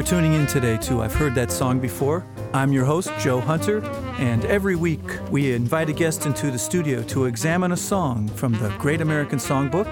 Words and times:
For 0.00 0.06
tuning 0.06 0.32
in 0.32 0.46
today 0.46 0.78
to 0.78 1.02
I've 1.02 1.14
Heard 1.14 1.34
That 1.34 1.52
Song 1.52 1.78
Before. 1.78 2.24
I'm 2.54 2.72
your 2.72 2.86
host, 2.86 3.10
Joe 3.18 3.38
Hunter, 3.38 3.84
and 4.16 4.42
every 4.46 4.74
week 4.74 5.02
we 5.30 5.52
invite 5.52 5.90
a 5.90 5.92
guest 5.92 6.24
into 6.24 6.50
the 6.50 6.58
studio 6.58 7.02
to 7.02 7.26
examine 7.26 7.72
a 7.72 7.76
song 7.76 8.26
from 8.28 8.54
the 8.54 8.70
Great 8.78 9.02
American 9.02 9.38
Songbook. 9.38 9.86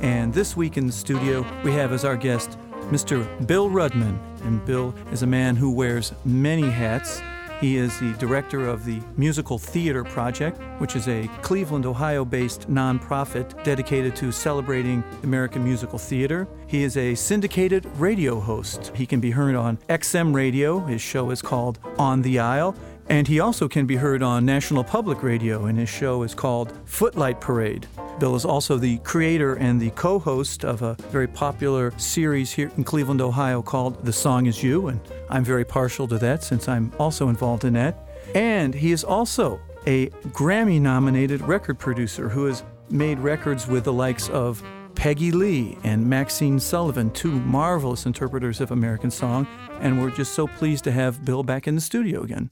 And 0.00 0.32
this 0.32 0.56
week 0.56 0.76
in 0.76 0.86
the 0.86 0.92
studio, 0.92 1.44
we 1.64 1.72
have 1.72 1.90
as 1.90 2.04
our 2.04 2.16
guest 2.16 2.58
Mr. 2.92 3.26
Bill 3.48 3.68
Rudman. 3.68 4.20
And 4.44 4.64
Bill 4.64 4.94
is 5.10 5.24
a 5.24 5.26
man 5.26 5.56
who 5.56 5.72
wears 5.72 6.12
many 6.24 6.70
hats. 6.70 7.20
He 7.60 7.76
is 7.76 7.98
the 8.00 8.14
director 8.14 8.66
of 8.66 8.86
the 8.86 9.02
Musical 9.18 9.58
Theater 9.58 10.02
Project, 10.02 10.58
which 10.78 10.96
is 10.96 11.08
a 11.08 11.28
Cleveland, 11.42 11.84
Ohio 11.84 12.24
based 12.24 12.70
nonprofit 12.70 13.62
dedicated 13.64 14.16
to 14.16 14.32
celebrating 14.32 15.04
American 15.24 15.62
musical 15.62 15.98
theater. 15.98 16.48
He 16.66 16.82
is 16.82 16.96
a 16.96 17.14
syndicated 17.14 17.84
radio 17.96 18.40
host. 18.40 18.92
He 18.94 19.04
can 19.04 19.20
be 19.20 19.30
heard 19.30 19.54
on 19.56 19.76
XM 19.90 20.34
Radio. 20.34 20.80
His 20.80 21.02
show 21.02 21.30
is 21.30 21.42
called 21.42 21.78
On 21.98 22.22
the 22.22 22.38
Aisle. 22.38 22.74
And 23.10 23.26
he 23.26 23.40
also 23.40 23.66
can 23.66 23.86
be 23.86 23.96
heard 23.96 24.22
on 24.22 24.46
National 24.46 24.84
Public 24.84 25.24
Radio, 25.24 25.64
and 25.66 25.76
his 25.76 25.88
show 25.88 26.22
is 26.22 26.32
called 26.32 26.72
Footlight 26.84 27.40
Parade. 27.40 27.88
Bill 28.20 28.36
is 28.36 28.44
also 28.44 28.76
the 28.76 28.98
creator 28.98 29.56
and 29.56 29.80
the 29.80 29.90
co 29.90 30.20
host 30.20 30.64
of 30.64 30.82
a 30.82 30.94
very 31.10 31.26
popular 31.26 31.92
series 31.98 32.52
here 32.52 32.70
in 32.76 32.84
Cleveland, 32.84 33.20
Ohio 33.20 33.62
called 33.62 34.06
The 34.06 34.12
Song 34.12 34.46
Is 34.46 34.62
You, 34.62 34.86
and 34.86 35.00
I'm 35.28 35.42
very 35.42 35.64
partial 35.64 36.06
to 36.06 36.18
that 36.18 36.44
since 36.44 36.68
I'm 36.68 36.92
also 37.00 37.28
involved 37.28 37.64
in 37.64 37.72
that. 37.72 38.08
And 38.36 38.72
he 38.72 38.92
is 38.92 39.02
also 39.02 39.60
a 39.88 40.06
Grammy 40.28 40.80
nominated 40.80 41.40
record 41.42 41.80
producer 41.80 42.28
who 42.28 42.44
has 42.44 42.62
made 42.90 43.18
records 43.18 43.66
with 43.66 43.82
the 43.82 43.92
likes 43.92 44.28
of 44.28 44.62
Peggy 44.94 45.32
Lee 45.32 45.76
and 45.82 46.08
Maxine 46.08 46.60
Sullivan, 46.60 47.10
two 47.10 47.32
marvelous 47.32 48.06
interpreters 48.06 48.60
of 48.60 48.70
American 48.70 49.10
song. 49.10 49.48
And 49.80 50.00
we're 50.00 50.10
just 50.10 50.34
so 50.34 50.46
pleased 50.46 50.84
to 50.84 50.92
have 50.92 51.24
Bill 51.24 51.42
back 51.42 51.66
in 51.66 51.74
the 51.74 51.80
studio 51.80 52.22
again. 52.22 52.50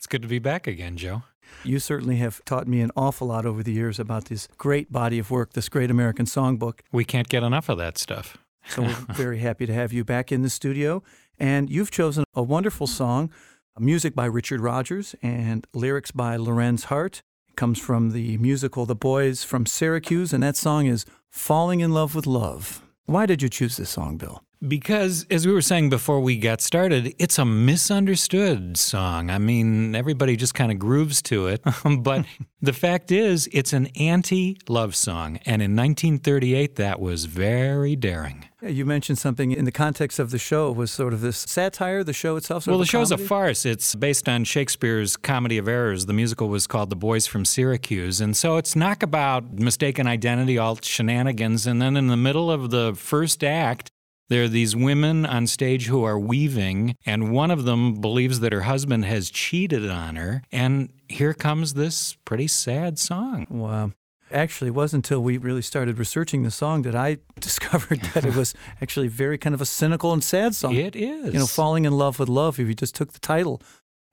It's 0.00 0.06
good 0.06 0.22
to 0.22 0.28
be 0.28 0.38
back 0.38 0.66
again, 0.66 0.96
Joe. 0.96 1.24
You 1.62 1.78
certainly 1.78 2.16
have 2.16 2.42
taught 2.46 2.66
me 2.66 2.80
an 2.80 2.90
awful 2.96 3.26
lot 3.26 3.44
over 3.44 3.62
the 3.62 3.72
years 3.72 4.00
about 4.00 4.24
this 4.24 4.48
great 4.56 4.90
body 4.90 5.18
of 5.18 5.30
work, 5.30 5.52
this 5.52 5.68
great 5.68 5.90
American 5.90 6.24
songbook. 6.24 6.80
We 6.90 7.04
can't 7.04 7.28
get 7.28 7.42
enough 7.42 7.68
of 7.68 7.76
that 7.76 7.98
stuff. 7.98 8.38
so 8.66 8.80
we're 8.80 8.96
very 9.14 9.40
happy 9.40 9.66
to 9.66 9.74
have 9.74 9.92
you 9.92 10.02
back 10.02 10.32
in 10.32 10.40
the 10.40 10.48
studio. 10.48 11.02
And 11.38 11.68
you've 11.68 11.90
chosen 11.90 12.24
a 12.34 12.42
wonderful 12.42 12.86
song, 12.86 13.30
music 13.78 14.14
by 14.14 14.24
Richard 14.24 14.62
Rodgers 14.62 15.14
and 15.20 15.66
lyrics 15.74 16.12
by 16.12 16.36
Lorenz 16.36 16.84
Hart. 16.84 17.20
It 17.50 17.56
comes 17.56 17.78
from 17.78 18.12
the 18.12 18.38
musical 18.38 18.86
The 18.86 18.96
Boys 18.96 19.44
from 19.44 19.66
Syracuse, 19.66 20.32
and 20.32 20.42
that 20.42 20.56
song 20.56 20.86
is 20.86 21.04
Falling 21.28 21.80
in 21.80 21.92
Love 21.92 22.14
with 22.14 22.26
Love. 22.26 22.80
Why 23.04 23.26
did 23.26 23.42
you 23.42 23.50
choose 23.50 23.76
this 23.76 23.90
song, 23.90 24.16
Bill? 24.16 24.42
Because, 24.66 25.26
as 25.30 25.46
we 25.46 25.54
were 25.54 25.62
saying 25.62 25.88
before 25.88 26.20
we 26.20 26.36
got 26.36 26.60
started, 26.60 27.14
it's 27.18 27.38
a 27.38 27.46
misunderstood 27.46 28.76
song. 28.76 29.30
I 29.30 29.38
mean, 29.38 29.94
everybody 29.94 30.36
just 30.36 30.54
kind 30.54 30.70
of 30.70 30.78
grooves 30.78 31.22
to 31.22 31.46
it. 31.46 31.62
Um, 31.82 32.02
but 32.02 32.26
the 32.60 32.74
fact 32.74 33.10
is, 33.10 33.48
it's 33.52 33.72
an 33.72 33.86
anti 33.96 34.58
love 34.68 34.94
song. 34.94 35.38
And 35.46 35.62
in 35.62 35.74
1938, 35.74 36.76
that 36.76 37.00
was 37.00 37.24
very 37.24 37.96
daring. 37.96 38.44
You 38.60 38.84
mentioned 38.84 39.16
something 39.16 39.50
in 39.52 39.64
the 39.64 39.72
context 39.72 40.18
of 40.18 40.30
the 40.30 40.38
show 40.38 40.70
was 40.70 40.90
sort 40.90 41.14
of 41.14 41.22
this 41.22 41.38
satire, 41.38 42.04
the 42.04 42.12
show 42.12 42.36
itself? 42.36 42.66
well, 42.66 42.78
the 42.78 42.84
show's 42.84 43.08
comedy? 43.08 43.24
a 43.24 43.28
farce. 43.28 43.64
It's 43.64 43.94
based 43.94 44.28
on 44.28 44.44
Shakespeare's 44.44 45.16
Comedy 45.16 45.56
of 45.56 45.68
Errors. 45.68 46.04
The 46.04 46.12
musical 46.12 46.50
was 46.50 46.66
called 46.66 46.90
The 46.90 46.96
Boys 46.96 47.26
from 47.26 47.46
Syracuse. 47.46 48.20
And 48.20 48.36
so 48.36 48.58
it's 48.58 48.76
not 48.76 49.02
about 49.02 49.54
mistaken 49.54 50.06
identity, 50.06 50.58
all 50.58 50.76
shenanigans. 50.82 51.66
And 51.66 51.80
then 51.80 51.96
in 51.96 52.08
the 52.08 52.16
middle 52.16 52.50
of 52.50 52.70
the 52.70 52.94
first 52.94 53.42
act, 53.42 53.90
there 54.30 54.44
are 54.44 54.48
these 54.48 54.76
women 54.76 55.26
on 55.26 55.48
stage 55.48 55.88
who 55.88 56.04
are 56.04 56.18
weaving, 56.18 56.94
and 57.04 57.32
one 57.32 57.50
of 57.50 57.64
them 57.64 58.00
believes 58.00 58.38
that 58.40 58.52
her 58.52 58.62
husband 58.62 59.04
has 59.04 59.28
cheated 59.28 59.90
on 59.90 60.14
her. 60.14 60.42
And 60.52 60.92
here 61.08 61.34
comes 61.34 61.74
this 61.74 62.16
pretty 62.24 62.46
sad 62.46 62.96
song. 62.98 63.48
Wow. 63.50 63.90
Actually, 64.30 64.68
it 64.68 64.74
wasn't 64.74 65.04
until 65.04 65.20
we 65.20 65.36
really 65.36 65.62
started 65.62 65.98
researching 65.98 66.44
the 66.44 66.52
song 66.52 66.82
that 66.82 66.94
I 66.94 67.18
discovered 67.40 68.02
that 68.14 68.24
it 68.24 68.36
was 68.36 68.54
actually 68.80 69.08
very 69.08 69.36
kind 69.36 69.52
of 69.52 69.60
a 69.60 69.66
cynical 69.66 70.12
and 70.12 70.22
sad 70.22 70.54
song. 70.54 70.76
It 70.76 70.94
is. 70.94 71.34
You 71.34 71.40
know, 71.40 71.46
falling 71.46 71.84
in 71.84 71.92
love 71.98 72.20
with 72.20 72.28
love. 72.28 72.60
If 72.60 72.68
you 72.68 72.74
just 72.74 72.94
took 72.94 73.12
the 73.12 73.18
title 73.18 73.60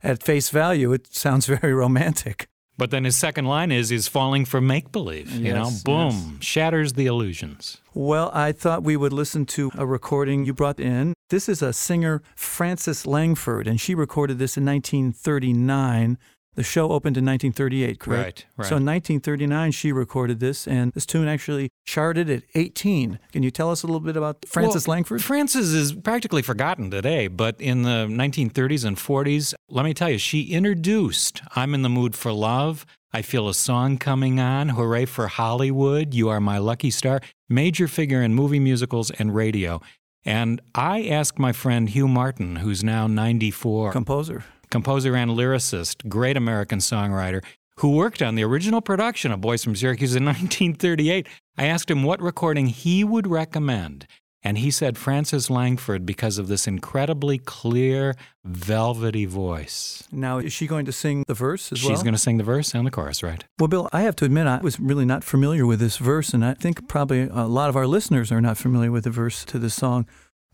at 0.01 0.23
face 0.23 0.49
value, 0.49 0.93
it 0.93 1.13
sounds 1.13 1.45
very 1.45 1.73
romantic. 1.73 2.47
But 2.77 2.91
then 2.91 3.05
his 3.05 3.15
second 3.15 3.45
line 3.45 3.71
is 3.71 3.89
he's 3.89 4.07
falling 4.07 4.45
for 4.45 4.61
make 4.61 4.91
believe. 4.91 5.31
You 5.31 5.53
know, 5.53 5.71
boom, 5.83 6.35
yes. 6.35 6.43
shatters 6.43 6.93
the 6.93 7.07
illusions. 7.07 7.81
Well, 7.93 8.29
I 8.33 8.51
thought 8.51 8.83
we 8.83 8.95
would 8.95 9.13
listen 9.13 9.45
to 9.47 9.71
a 9.75 9.85
recording 9.85 10.45
you 10.45 10.53
brought 10.53 10.79
in. 10.79 11.13
This 11.29 11.49
is 11.49 11.63
a 11.63 11.73
singer, 11.73 12.21
Frances 12.35 13.07
Langford, 13.07 13.67
and 13.67 13.81
she 13.81 13.95
recorded 13.95 14.37
this 14.37 14.57
in 14.57 14.65
1939. 14.65 16.19
The 16.57 16.63
show 16.63 16.85
opened 16.85 17.17
in 17.17 17.23
1938, 17.23 17.99
correct? 17.99 18.17
Right, 18.17 18.45
right. 18.57 18.65
So 18.67 18.77
in 18.77 18.85
1939, 18.85 19.71
she 19.73 19.91
recorded 19.91 20.39
this, 20.39 20.67
and 20.67 20.91
this 20.93 21.05
tune 21.05 21.27
actually 21.27 21.69
charted 21.85 22.31
at 22.31 22.41
18. 22.55 23.19
Can 23.31 23.43
you 23.43 23.51
tell 23.51 23.69
us 23.69 23.83
a 23.83 23.85
little 23.85 23.99
bit 23.99 24.17
about 24.17 24.43
Frances 24.43 24.87
Well, 24.87 24.95
Langford? 24.95 25.23
Frances 25.23 25.75
is 25.75 25.93
practically 25.93 26.41
forgotten 26.41 26.89
today, 26.89 27.27
but 27.27 27.61
in 27.61 27.83
the 27.83 28.07
1930s 28.09 28.85
and 28.85 28.97
40s, 28.97 29.53
let 29.69 29.85
me 29.85 29.93
tell 29.93 30.09
you, 30.09 30.17
she 30.17 30.45
introduced 30.45 31.43
I'm 31.55 31.75
in 31.75 31.83
the 31.83 31.89
mood 31.89 32.15
for 32.15 32.31
love. 32.31 32.87
I 33.13 33.21
feel 33.21 33.47
a 33.47 33.53
song 33.53 33.99
coming 33.99 34.39
on. 34.39 34.69
Hooray 34.69 35.05
for 35.05 35.27
Hollywood. 35.27 36.15
You 36.15 36.29
are 36.29 36.41
my 36.41 36.57
lucky 36.57 36.89
star. 36.89 37.21
Major 37.47 37.87
figure 37.87 38.23
in 38.23 38.33
movie 38.33 38.59
musicals 38.59 39.11
and 39.11 39.35
radio. 39.35 39.79
And 40.25 40.59
I 40.73 41.03
asked 41.03 41.37
my 41.37 41.51
friend 41.51 41.87
Hugh 41.87 42.07
Martin, 42.07 42.57
who's 42.57 42.83
now 42.83 43.05
94, 43.05 43.91
Composer. 43.91 44.43
Composer 44.77 45.15
and 45.15 45.31
lyricist, 45.31 46.07
great 46.07 46.37
American 46.37 46.77
songwriter, 46.77 47.43
who 47.77 47.95
worked 47.95 48.21
on 48.21 48.35
the 48.35 48.43
original 48.43 48.79
production 48.79 49.31
of 49.31 49.41
Boys 49.41 49.63
from 49.63 49.75
Syracuse 49.75 50.15
in 50.15 50.23
1938. 50.25 51.25
I 51.57 51.65
asked 51.65 51.89
him 51.89 52.03
what 52.03 52.21
recording 52.21 52.67
he 52.67 53.03
would 53.03 53.25
recommend. 53.25 54.05
And 54.43 54.59
he 54.59 54.69
said 54.69 54.95
Frances 54.95 55.49
Langford 55.49 56.05
because 56.05 56.37
of 56.37 56.47
this 56.47 56.67
incredibly 56.67 57.39
clear, 57.39 58.13
velvety 58.45 59.25
voice. 59.25 60.07
Now, 60.11 60.37
is 60.37 60.53
she 60.53 60.67
going 60.67 60.85
to 60.85 60.91
sing 60.91 61.25
the 61.27 61.33
verse 61.33 61.71
as 61.71 61.79
She's 61.79 61.87
well? 61.87 61.95
She's 61.95 62.03
going 62.03 62.13
to 62.13 62.19
sing 62.19 62.37
the 62.37 62.43
verse 62.43 62.75
and 62.75 62.85
the 62.85 62.91
chorus, 62.91 63.23
right? 63.23 63.43
Well, 63.57 63.67
Bill, 63.67 63.89
I 63.91 64.01
have 64.01 64.15
to 64.17 64.25
admit, 64.25 64.45
I 64.45 64.59
was 64.59 64.79
really 64.79 65.05
not 65.05 65.23
familiar 65.23 65.65
with 65.65 65.79
this 65.79 65.97
verse, 65.97 66.35
and 66.35 66.45
I 66.45 66.53
think 66.53 66.87
probably 66.87 67.23
a 67.23 67.47
lot 67.47 67.69
of 67.69 67.75
our 67.75 67.87
listeners 67.87 68.31
are 68.31 68.41
not 68.41 68.57
familiar 68.59 68.91
with 68.91 69.05
the 69.05 69.09
verse 69.09 69.43
to 69.45 69.57
this 69.57 69.73
song. 69.73 70.05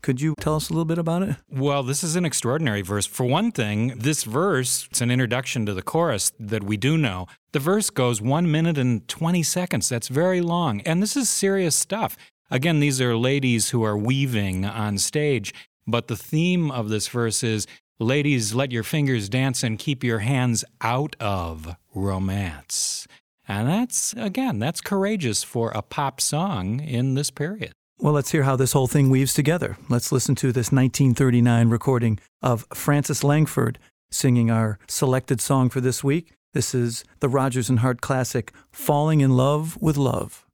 Could 0.04 0.20
you 0.20 0.34
tell 0.38 0.56
us 0.56 0.68
a 0.68 0.74
little 0.74 0.84
bit 0.84 0.98
about 0.98 1.22
it? 1.22 1.36
Well, 1.50 1.82
this 1.82 2.04
is 2.04 2.14
an 2.14 2.26
extraordinary 2.26 2.82
verse. 2.82 3.06
For 3.06 3.24
one 3.24 3.50
thing, 3.50 3.96
this 3.96 4.24
verse, 4.24 4.86
it's 4.90 5.00
an 5.00 5.10
introduction 5.10 5.64
to 5.64 5.72
the 5.72 5.80
chorus 5.80 6.30
that 6.38 6.62
we 6.62 6.76
do 6.76 6.98
know. 6.98 7.26
The 7.52 7.58
verse 7.58 7.88
goes 7.88 8.20
one 8.20 8.50
minute 8.50 8.76
and 8.76 9.08
20 9.08 9.42
seconds. 9.42 9.88
That's 9.88 10.08
very 10.08 10.42
long. 10.42 10.82
And 10.82 11.02
this 11.02 11.16
is 11.16 11.30
serious 11.30 11.74
stuff. 11.74 12.18
Again, 12.50 12.80
these 12.80 13.00
are 13.00 13.16
ladies 13.16 13.70
who 13.70 13.82
are 13.82 13.96
weaving 13.96 14.66
on 14.66 14.98
stage, 14.98 15.54
but 15.86 16.08
the 16.08 16.18
theme 16.18 16.70
of 16.70 16.90
this 16.90 17.08
verse 17.08 17.42
is 17.42 17.66
Ladies, 17.98 18.54
let 18.54 18.72
your 18.72 18.82
fingers 18.82 19.30
dance 19.30 19.62
and 19.62 19.78
keep 19.78 20.04
your 20.04 20.18
hands 20.18 20.66
out 20.82 21.16
of 21.18 21.76
romance. 21.94 23.06
And 23.48 23.68
that's, 23.68 24.12
again, 24.18 24.58
that's 24.58 24.82
courageous 24.82 25.42
for 25.42 25.70
a 25.70 25.80
pop 25.80 26.20
song 26.20 26.80
in 26.80 27.14
this 27.14 27.30
period. 27.30 27.72
Well, 27.98 28.12
let's 28.12 28.32
hear 28.32 28.42
how 28.42 28.56
this 28.56 28.72
whole 28.72 28.88
thing 28.88 29.08
weaves 29.08 29.34
together. 29.34 29.78
Let's 29.88 30.10
listen 30.10 30.34
to 30.36 30.48
this 30.48 30.72
1939 30.72 31.68
recording 31.68 32.18
of 32.42 32.66
Frances 32.74 33.22
Langford 33.22 33.78
singing 34.10 34.50
our 34.50 34.78
selected 34.88 35.40
song 35.40 35.70
for 35.70 35.80
this 35.80 36.02
week. 36.02 36.32
This 36.54 36.74
is 36.74 37.04
the 37.20 37.28
Rodgers 37.28 37.70
and 37.70 37.80
Hart 37.80 38.00
classic, 38.00 38.52
Falling 38.72 39.20
in 39.20 39.36
Love 39.36 39.78
with 39.80 39.96
Love. 39.96 40.44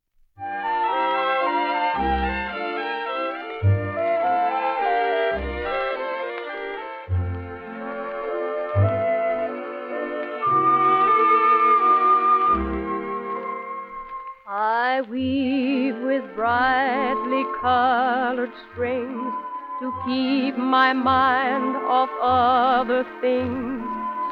I 14.92 15.02
weave 15.02 15.94
with 16.02 16.24
brightly 16.34 17.44
colored 17.62 18.50
strings 18.72 19.32
to 19.78 19.92
keep 20.04 20.56
my 20.58 20.92
mind 20.92 21.76
off 21.86 22.10
other 22.20 23.06
things. 23.20 23.84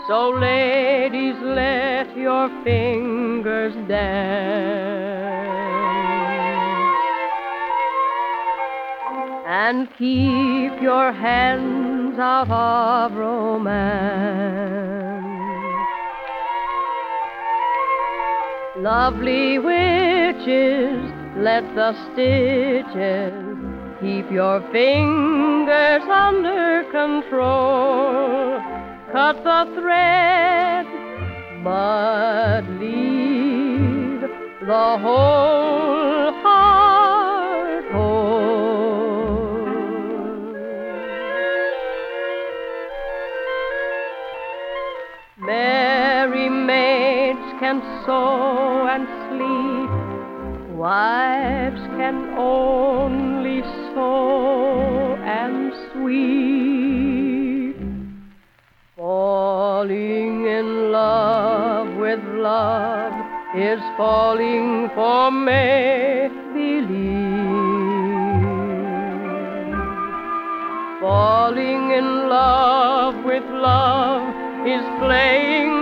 So, 0.09 0.31
ladies, 0.31 1.37
let 1.43 2.17
your 2.17 2.49
fingers 2.65 3.73
dance 3.87 4.09
and 9.47 9.89
keep 9.97 10.83
your 10.83 11.13
hands 11.13 12.19
out 12.19 12.51
of 12.51 13.17
romance. 13.17 14.98
Lovely 18.81 19.59
witches, 19.59 21.13
let 21.37 21.65
the 21.75 21.93
stitches 22.13 23.49
Keep 24.01 24.31
your 24.31 24.61
fingers 24.71 26.03
under 26.09 26.85
control. 26.93 28.61
Cut 29.11 29.43
the 29.43 29.67
thread, 29.75 30.87
but 31.65 32.63
leave 32.79 34.21
the 34.21 34.99
whole 35.03 36.31
heart 36.43 37.85
whole. 37.91 38.39
Merry 45.39 46.49
maids 46.49 47.53
can 47.59 47.83
sew 48.07 48.68
is 63.59 63.81
falling 63.97 64.89
for 64.95 65.33
make 65.33 66.33
believe. 66.55 67.19
Falling 71.01 71.91
in 71.91 72.29
love 72.29 73.25
with 73.25 73.43
love 73.45 74.23
is 74.67 74.85
playing 75.01 75.78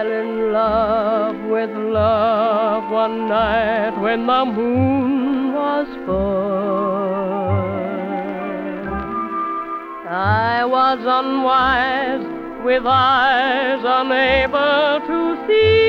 fell 0.00 0.12
in 0.12 0.52
love 0.52 1.36
with 1.50 1.70
love 1.70 2.90
one 2.90 3.28
night 3.28 4.00
when 4.00 4.26
the 4.26 4.44
moon 4.46 5.52
was 5.52 5.86
full. 6.06 7.50
I 10.08 10.64
was 10.64 10.98
unwise 11.18 12.64
with 12.64 12.82
eyes 12.86 13.82
unable 13.84 15.06
to 15.06 15.46
see. 15.46 15.79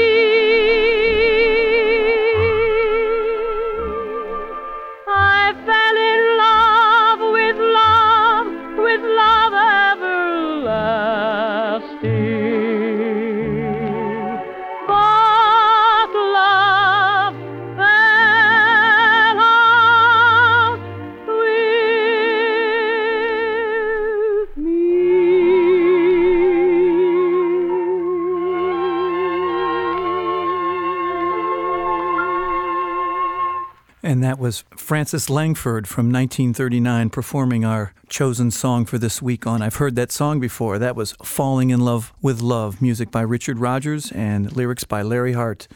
Frances 34.81 35.29
Langford 35.29 35.87
from 35.87 36.11
1939 36.11 37.11
performing 37.11 37.63
our 37.63 37.93
chosen 38.09 38.51
song 38.51 38.85
for 38.85 38.97
this 38.97 39.21
week 39.21 39.45
on 39.45 39.61
I've 39.61 39.75
Heard 39.75 39.95
That 39.95 40.11
Song 40.11 40.39
Before. 40.39 40.79
That 40.79 40.95
was 40.95 41.13
Falling 41.23 41.69
in 41.69 41.79
Love 41.79 42.11
with 42.21 42.41
Love, 42.41 42.81
music 42.81 43.11
by 43.11 43.21
Richard 43.21 43.59
Rodgers 43.59 44.11
and 44.11 44.53
lyrics 44.55 44.83
by 44.83 45.03
Larry 45.03 45.33
Hart. 45.33 45.67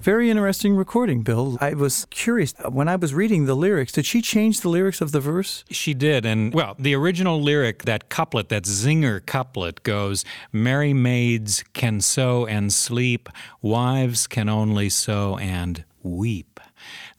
Very 0.00 0.30
interesting 0.30 0.74
recording, 0.76 1.22
Bill. 1.22 1.58
I 1.60 1.74
was 1.74 2.06
curious 2.10 2.52
uh, 2.58 2.70
when 2.70 2.88
I 2.88 2.96
was 2.96 3.14
reading 3.14 3.46
the 3.46 3.54
lyrics, 3.54 3.92
did 3.92 4.04
she 4.04 4.20
change 4.20 4.60
the 4.60 4.68
lyrics 4.68 5.00
of 5.00 5.12
the 5.12 5.20
verse? 5.20 5.64
She 5.70 5.94
did. 5.94 6.26
And, 6.26 6.52
well, 6.52 6.74
the 6.78 6.94
original 6.94 7.40
lyric, 7.40 7.84
that 7.84 8.08
couplet, 8.08 8.48
that 8.48 8.64
zinger 8.64 9.24
couplet 9.24 9.82
goes 9.84 10.24
Merry 10.52 10.92
maids 10.92 11.64
can 11.72 12.00
sew 12.00 12.46
and 12.46 12.72
sleep, 12.72 13.28
wives 13.62 14.26
can 14.26 14.48
only 14.48 14.88
sew 14.88 15.36
and 15.36 15.84
weep. 16.02 16.49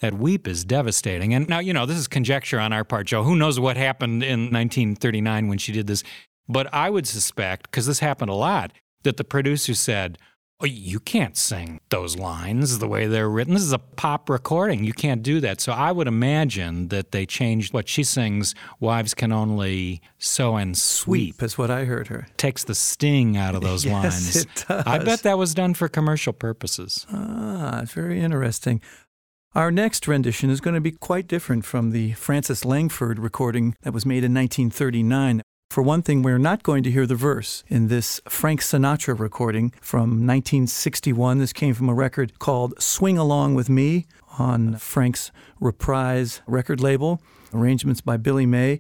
That 0.02 0.16
weep 0.16 0.48
is 0.48 0.64
devastating. 0.66 1.34
And 1.34 1.48
now, 1.48 1.60
you 1.60 1.74
know, 1.74 1.86
this 1.86 1.98
is 1.98 2.08
conjecture 2.08 2.60
on 2.60 2.74
our 2.74 2.84
part, 2.84 3.08
Joe. 3.08 3.24
Who 3.24 3.36
knows 3.36 3.60
what 3.60 3.78
happened 3.78 4.24
in 4.24 4.52
1939 4.52 5.48
when 5.48 5.58
she 5.58 5.72
did 5.72 5.88
this? 5.88 6.04
But 6.50 6.74
I 6.74 6.90
would 6.90 7.08
suspect, 7.08 7.70
because 7.70 7.86
this 7.86 8.00
happened 8.00 8.30
a 8.32 8.36
lot, 8.36 8.72
that 9.04 9.18
the 9.18 9.24
producer 9.24 9.74
said, 9.74 10.18
Oh, 10.64 10.68
you 10.68 11.00
can't 11.00 11.36
sing 11.36 11.80
those 11.90 12.20
lines 12.20 12.78
the 12.78 12.88
way 12.88 13.08
they're 13.08 13.28
written. 13.30 13.56
This 13.56 13.64
is 13.64 13.74
a 13.74 13.80
pop 13.80 14.30
recording. 14.30 14.84
You 14.84 14.94
can't 14.94 15.24
do 15.24 15.40
that. 15.40 15.60
So 15.60 15.72
I 15.72 15.92
would 15.92 16.08
imagine 16.08 16.90
that 16.90 17.12
they 17.12 17.26
changed 17.26 17.74
what 17.74 17.90
she 17.90 18.04
sings, 18.04 18.54
Wives 18.80 19.16
Can 19.16 19.32
Only 19.32 20.04
Sew 20.20 20.58
and 20.58 20.78
Sweep. 20.78 21.42
Is 21.42 21.58
what 21.58 21.72
I 21.72 21.86
heard 21.86 22.10
her. 22.10 22.28
Takes 22.38 22.64
the 22.64 22.76
sting 22.76 23.38
out 23.38 23.56
of 23.56 23.62
those 23.64 23.86
Yes, 23.86 23.94
lines. 24.04 24.36
it 24.36 24.66
does. 24.68 24.84
I 24.86 25.00
bet 25.00 25.24
that 25.24 25.40
was 25.40 25.56
done 25.56 25.74
for 25.74 25.88
commercial 25.88 26.32
purposes. 26.32 27.08
Ah, 27.12 27.82
it's 27.82 27.94
very 27.94 28.22
interesting. 28.22 28.82
Our 29.54 29.70
next 29.70 30.08
rendition 30.08 30.50
is 30.50 30.62
going 30.62 30.76
to 30.76 30.80
be 30.80 30.94
quite 30.94 31.28
different 31.28 31.66
from 31.66 31.92
the 31.92 32.14
Frances 32.14 32.64
Langford 32.64 33.20
recording 33.20 33.76
that 33.82 33.92
was 33.92 34.06
made 34.06 34.24
in 34.24 34.34
1939. 34.34 35.42
For 35.70 35.82
one 35.82 36.02
thing, 36.02 36.22
we're 36.22 36.38
not 36.38 36.64
going 36.64 36.84
to 36.84 36.92
hear 36.92 37.06
the 37.06 37.16
verse 37.16 37.66
in 37.68 37.90
this 37.90 38.22
Frank 38.30 38.62
Sinatra 38.62 39.20
recording 39.20 39.74
from 39.82 40.26
1961. 40.26 41.40
This 41.40 41.52
came 41.52 41.74
from 41.74 41.90
a 41.90 41.94
record 41.94 42.40
called 42.40 42.82
Swing 42.82 43.18
Along 43.18 43.54
with 43.54 43.68
Me 43.70 44.06
on 44.40 44.78
Frank's 44.78 45.34
Reprise 45.60 46.42
record 46.48 46.80
label, 46.80 47.22
arrangements 47.54 48.00
by 48.00 48.16
Billy 48.16 48.46
May. 48.46 48.80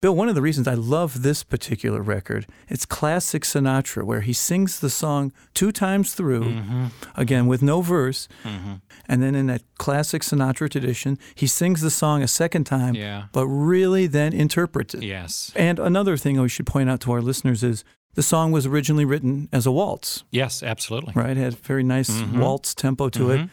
Bill, 0.00 0.14
one 0.14 0.28
of 0.28 0.36
the 0.36 0.42
reasons 0.42 0.68
I 0.68 0.74
love 0.74 1.22
this 1.22 1.42
particular 1.42 2.00
record, 2.02 2.46
it's 2.68 2.86
classic 2.86 3.42
Sinatra, 3.42 4.04
where 4.04 4.20
he 4.20 4.32
sings 4.32 4.78
the 4.78 4.90
song 4.90 5.32
two 5.54 5.72
times 5.72 6.14
through, 6.14 6.44
Mm-hmm. 6.44 6.84
again 7.16 7.48
with 7.48 7.62
no 7.62 7.80
verse, 7.80 8.28
and 8.44 9.20
then 9.22 9.34
in 9.34 9.46
that 9.48 9.62
classic 9.76 10.22
Sinatra 10.22 10.70
tradition, 10.70 11.18
he 11.34 11.48
sings 11.48 11.80
the 11.80 11.90
song 11.90 12.22
a 12.22 12.28
second 12.28 12.62
time, 12.62 12.94
Yeah. 12.94 13.24
but 13.32 13.48
really 13.48 14.06
then 14.06 14.32
interprets 14.32 14.94
it. 14.94 15.02
Yes. 15.02 15.50
And 15.56 15.80
another 15.80 16.16
thing 16.16 16.40
we 16.40 16.48
should 16.48 16.66
point 16.66 16.88
out 16.88 17.00
to 17.00 17.10
our 17.12 17.20
listeners 17.20 17.64
is 17.64 17.82
the 18.14 18.22
song 18.22 18.52
was 18.52 18.66
originally 18.66 19.04
written 19.04 19.48
as 19.52 19.66
a 19.66 19.72
waltz, 19.72 20.22
Yes, 20.30 20.62
absolutely. 20.62 21.12
right? 21.16 21.36
It 21.36 21.38
had 21.38 21.54
a 21.54 21.56
very 21.56 21.82
nice 21.82 22.08
Mhm. 22.10 22.38
waltz 22.38 22.72
tempo 22.72 23.08
to 23.08 23.30
it. 23.32 23.48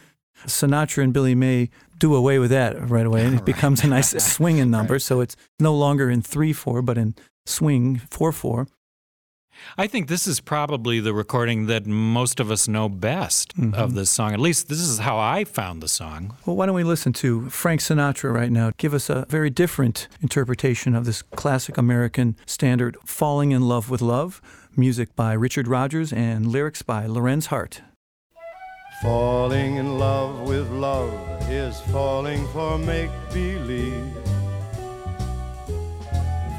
Sinatra 0.46 1.02
and 1.02 1.12
Billy 1.12 1.34
May 1.34 1.70
do 1.98 2.14
away 2.14 2.38
with 2.38 2.50
that 2.50 2.88
right 2.90 3.06
away, 3.06 3.24
and 3.24 3.34
it 3.34 3.36
Right, 3.38 3.44
becomes 3.46 3.82
a 3.82 3.86
nice 3.86 4.10
swinging 4.34 4.70
number. 4.70 4.94
right. 4.94 5.02
So 5.02 5.20
it's 5.20 5.36
no 5.58 5.74
longer 5.74 6.10
in 6.10 6.20
three 6.22 6.52
four, 6.52 6.82
but 6.82 6.98
in 6.98 7.14
swing 7.46 7.96
four 8.10 8.32
four. 8.32 8.66
I 9.78 9.86
think 9.86 10.08
this 10.08 10.26
is 10.26 10.40
probably 10.40 11.00
the 11.00 11.14
recording 11.14 11.64
that 11.66 11.86
most 11.86 12.40
of 12.40 12.50
us 12.50 12.68
know 12.68 12.90
best 12.90 13.56
Mm-hmm. 13.56 13.72
of 13.74 13.94
this 13.94 14.10
song. 14.10 14.34
At 14.34 14.40
least 14.40 14.68
this 14.68 14.80
is 14.80 14.98
how 14.98 15.16
I 15.18 15.44
found 15.44 15.82
the 15.82 15.88
song. 15.88 16.36
Well, 16.44 16.56
why 16.56 16.66
don't 16.66 16.74
we 16.74 16.84
listen 16.84 17.14
to 17.14 17.48
Frank 17.48 17.80
Sinatra 17.80 18.34
right 18.34 18.52
now? 18.52 18.72
Give 18.76 18.92
us 18.92 19.08
a 19.08 19.24
very 19.30 19.48
different 19.48 20.08
interpretation 20.20 20.94
of 20.94 21.06
this 21.06 21.22
classic 21.22 21.78
American 21.78 22.36
standard, 22.44 22.98
"Falling 23.06 23.52
in 23.52 23.62
Love 23.62 23.88
with 23.88 24.02
Love." 24.02 24.42
Music 24.76 25.16
by 25.16 25.32
Richard 25.32 25.66
Rodgers 25.68 26.12
and 26.12 26.46
lyrics 26.48 26.82
by 26.82 27.06
Lorenz 27.06 27.46
Hart. 27.46 27.80
Falling 29.02 29.76
in 29.76 29.98
love 29.98 30.48
with 30.48 30.70
love 30.70 31.12
is 31.50 31.80
falling 31.92 32.48
for 32.48 32.78
make 32.78 33.10
believe. 33.30 34.10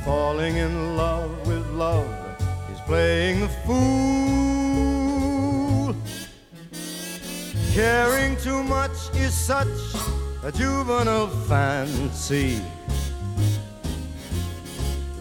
Falling 0.06 0.58
in 0.58 0.96
love 0.96 1.48
with 1.48 1.68
love 1.72 2.08
is 2.72 2.80
playing 2.82 3.40
the 3.40 3.48
fool. 3.66 4.78
Caring 7.74 8.38
too 8.38 8.62
much 8.64 9.10
is 9.16 9.34
such 9.34 9.68
a 10.44 10.52
juvenile 10.52 11.30
fancy. 11.48 12.62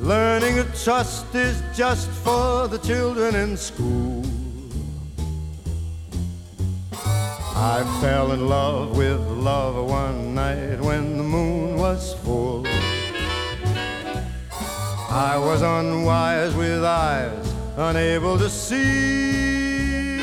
Learning 0.01 0.57
to 0.57 0.65
trust 0.85 1.35
is 1.35 1.63
just 1.75 2.11
for 2.11 2.69
the 2.69 2.77
children 2.79 3.35
in 3.35 3.57
school. 3.57 4.16
I 7.59 7.85
fell 8.03 8.33
in 8.33 8.49
love 8.49 8.99
with 8.99 9.19
love 9.19 9.89
one 9.89 10.35
night 10.35 10.79
when 10.79 11.17
the 11.17 11.23
moon 11.23 11.79
was 11.79 12.13
full. 12.23 12.67
I 15.09 15.39
was 15.39 15.63
unwise 15.63 16.55
with 16.55 16.85
eyes 16.85 17.55
unable 17.79 18.37
to 18.37 18.51
see. 18.51 20.19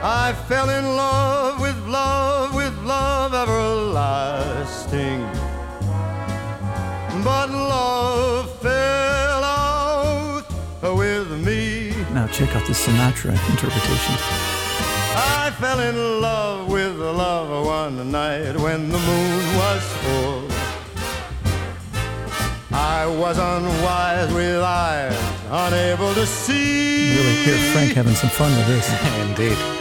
I 0.00 0.32
fell 0.46 0.70
in 0.70 0.84
love 0.84 1.60
with 1.60 1.76
love, 1.88 2.54
with 2.54 2.78
love 2.84 3.34
everlasting. 3.34 5.22
But 7.24 7.50
love 7.50 8.60
fell 8.60 9.42
out 9.42 10.44
with 10.96 11.30
me. 11.44 11.94
Now 12.14 12.28
check 12.28 12.54
out 12.54 12.64
the 12.68 12.74
Sinatra 12.74 13.32
interpretation. 13.50 14.49
I 15.60 15.62
fell 15.62 15.80
in 15.80 16.22
love 16.22 16.72
with 16.72 16.96
love 16.96 17.66
one 17.66 18.10
night 18.10 18.56
when 18.56 18.88
the 18.88 18.98
moon 18.98 19.56
was 19.58 19.82
full. 20.00 20.48
I 22.72 23.04
was 23.04 23.36
unwise 23.36 24.32
with 24.32 24.62
eyes 24.62 25.14
unable 25.50 26.14
to 26.14 26.24
see. 26.24 27.14
Really 27.14 27.34
hear 27.44 27.72
Frank 27.74 27.92
having 27.92 28.14
some 28.14 28.30
fun 28.30 28.56
with 28.56 28.68
this. 28.68 28.88
Indeed. 29.28 29.79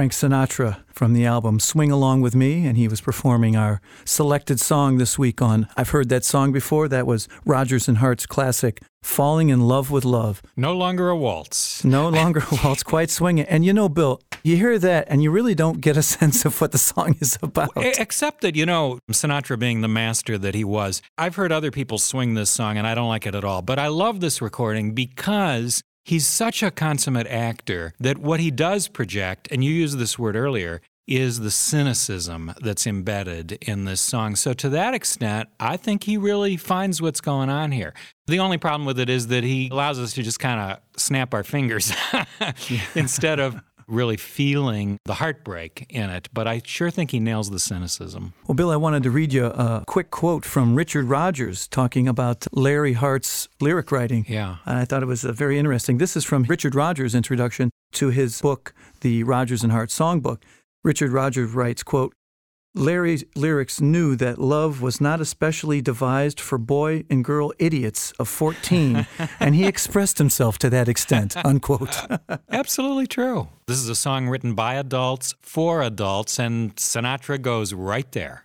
Frank 0.00 0.12
Sinatra 0.12 0.82
from 0.88 1.12
the 1.12 1.26
album 1.26 1.60
Swing 1.60 1.90
Along 1.90 2.22
With 2.22 2.34
Me, 2.34 2.66
and 2.66 2.78
he 2.78 2.88
was 2.88 3.02
performing 3.02 3.54
our 3.54 3.82
selected 4.06 4.58
song 4.58 4.96
this 4.96 5.18
week 5.18 5.42
on 5.42 5.68
I've 5.76 5.90
Heard 5.90 6.08
That 6.08 6.24
Song 6.24 6.52
Before. 6.52 6.88
That 6.88 7.06
was 7.06 7.28
Rodgers 7.44 7.86
and 7.86 7.98
Hart's 7.98 8.24
classic, 8.24 8.80
Falling 9.02 9.50
in 9.50 9.60
Love 9.60 9.90
with 9.90 10.06
Love. 10.06 10.40
No 10.56 10.72
longer 10.72 11.10
a 11.10 11.16
waltz. 11.18 11.84
No 11.84 12.08
longer 12.08 12.42
a 12.50 12.58
waltz, 12.64 12.82
quite 12.82 13.10
swinging. 13.10 13.44
And 13.44 13.62
you 13.62 13.74
know, 13.74 13.90
Bill, 13.90 14.22
you 14.42 14.56
hear 14.56 14.78
that 14.78 15.04
and 15.10 15.22
you 15.22 15.30
really 15.30 15.54
don't 15.54 15.82
get 15.82 15.98
a 15.98 16.02
sense 16.18 16.46
of 16.46 16.58
what 16.62 16.72
the 16.72 16.78
song 16.78 17.16
is 17.20 17.38
about. 17.42 17.72
Except 17.76 18.40
that, 18.40 18.56
you 18.56 18.64
know, 18.64 19.00
Sinatra 19.12 19.58
being 19.58 19.82
the 19.82 19.88
master 19.88 20.38
that 20.38 20.54
he 20.54 20.64
was, 20.64 21.02
I've 21.18 21.34
heard 21.34 21.52
other 21.52 21.70
people 21.70 21.98
swing 21.98 22.32
this 22.32 22.48
song 22.48 22.78
and 22.78 22.86
I 22.86 22.94
don't 22.94 23.08
like 23.08 23.26
it 23.26 23.34
at 23.34 23.44
all. 23.44 23.60
But 23.60 23.78
I 23.78 23.88
love 23.88 24.20
this 24.20 24.40
recording 24.40 24.94
because 24.94 25.82
he's 26.04 26.26
such 26.26 26.62
a 26.62 26.70
consummate 26.70 27.26
actor 27.26 27.92
that 28.00 28.18
what 28.18 28.40
he 28.40 28.50
does 28.50 28.88
project, 28.88 29.48
and 29.50 29.64
you 29.64 29.72
used 29.72 29.98
this 29.98 30.18
word 30.18 30.36
earlier, 30.36 30.80
is 31.10 31.40
the 31.40 31.50
cynicism 31.50 32.54
that's 32.62 32.86
embedded 32.86 33.52
in 33.62 33.84
this 33.84 34.00
song. 34.00 34.36
So, 34.36 34.52
to 34.54 34.68
that 34.70 34.94
extent, 34.94 35.48
I 35.58 35.76
think 35.76 36.04
he 36.04 36.16
really 36.16 36.56
finds 36.56 37.02
what's 37.02 37.20
going 37.20 37.50
on 37.50 37.72
here. 37.72 37.94
The 38.28 38.38
only 38.38 38.58
problem 38.58 38.86
with 38.86 39.00
it 39.00 39.10
is 39.10 39.26
that 39.26 39.42
he 39.42 39.68
allows 39.70 39.98
us 39.98 40.12
to 40.14 40.22
just 40.22 40.38
kind 40.38 40.60
of 40.60 40.78
snap 40.96 41.34
our 41.34 41.42
fingers 41.42 41.92
instead 42.94 43.40
of 43.40 43.60
really 43.90 44.16
feeling 44.16 44.98
the 45.04 45.14
heartbreak 45.14 45.86
in 45.88 46.10
it. 46.10 46.28
But 46.32 46.46
I 46.46 46.62
sure 46.64 46.90
think 46.90 47.10
he 47.10 47.20
nails 47.20 47.50
the 47.50 47.58
cynicism. 47.58 48.34
Well, 48.46 48.54
Bill, 48.54 48.70
I 48.70 48.76
wanted 48.76 49.02
to 49.02 49.10
read 49.10 49.32
you 49.32 49.46
a 49.46 49.84
quick 49.86 50.10
quote 50.10 50.44
from 50.44 50.74
Richard 50.74 51.06
Rodgers 51.06 51.68
talking 51.68 52.08
about 52.08 52.46
Larry 52.52 52.94
Hart's 52.94 53.48
lyric 53.60 53.90
writing. 53.90 54.24
Yeah. 54.28 54.56
And 54.66 54.78
I 54.78 54.84
thought 54.84 55.02
it 55.02 55.06
was 55.06 55.24
uh, 55.24 55.32
very 55.32 55.58
interesting. 55.58 55.98
This 55.98 56.16
is 56.16 56.24
from 56.24 56.44
Richard 56.44 56.74
Rodgers' 56.74 57.14
introduction 57.14 57.70
to 57.92 58.08
his 58.10 58.40
book, 58.40 58.72
The 59.00 59.24
Rodgers 59.24 59.62
and 59.62 59.72
Hart 59.72 59.90
Songbook. 59.90 60.42
Richard 60.82 61.10
Rodgers 61.10 61.50
writes, 61.52 61.82
quote, 61.82 62.14
Larry's 62.74 63.24
lyrics 63.34 63.80
knew 63.80 64.14
that 64.16 64.38
love 64.38 64.80
was 64.80 65.00
not 65.00 65.20
especially 65.20 65.80
devised 65.80 66.38
for 66.38 66.58
boy 66.58 67.04
and 67.10 67.24
girl 67.24 67.52
idiots 67.58 68.12
of 68.18 68.28
14, 68.28 69.06
and 69.40 69.54
he 69.54 69.66
expressed 69.66 70.18
himself 70.18 70.58
to 70.58 70.70
that 70.70 70.88
extent, 70.88 71.36
unquote. 71.44 71.96
Absolutely 72.50 73.06
true. 73.06 73.48
This 73.66 73.78
is 73.78 73.88
a 73.88 73.94
song 73.96 74.28
written 74.28 74.54
by 74.54 74.74
adults 74.74 75.34
for 75.40 75.82
adults, 75.82 76.38
and 76.38 76.76
Sinatra 76.76 77.40
goes 77.40 77.74
right 77.74 78.10
there 78.12 78.44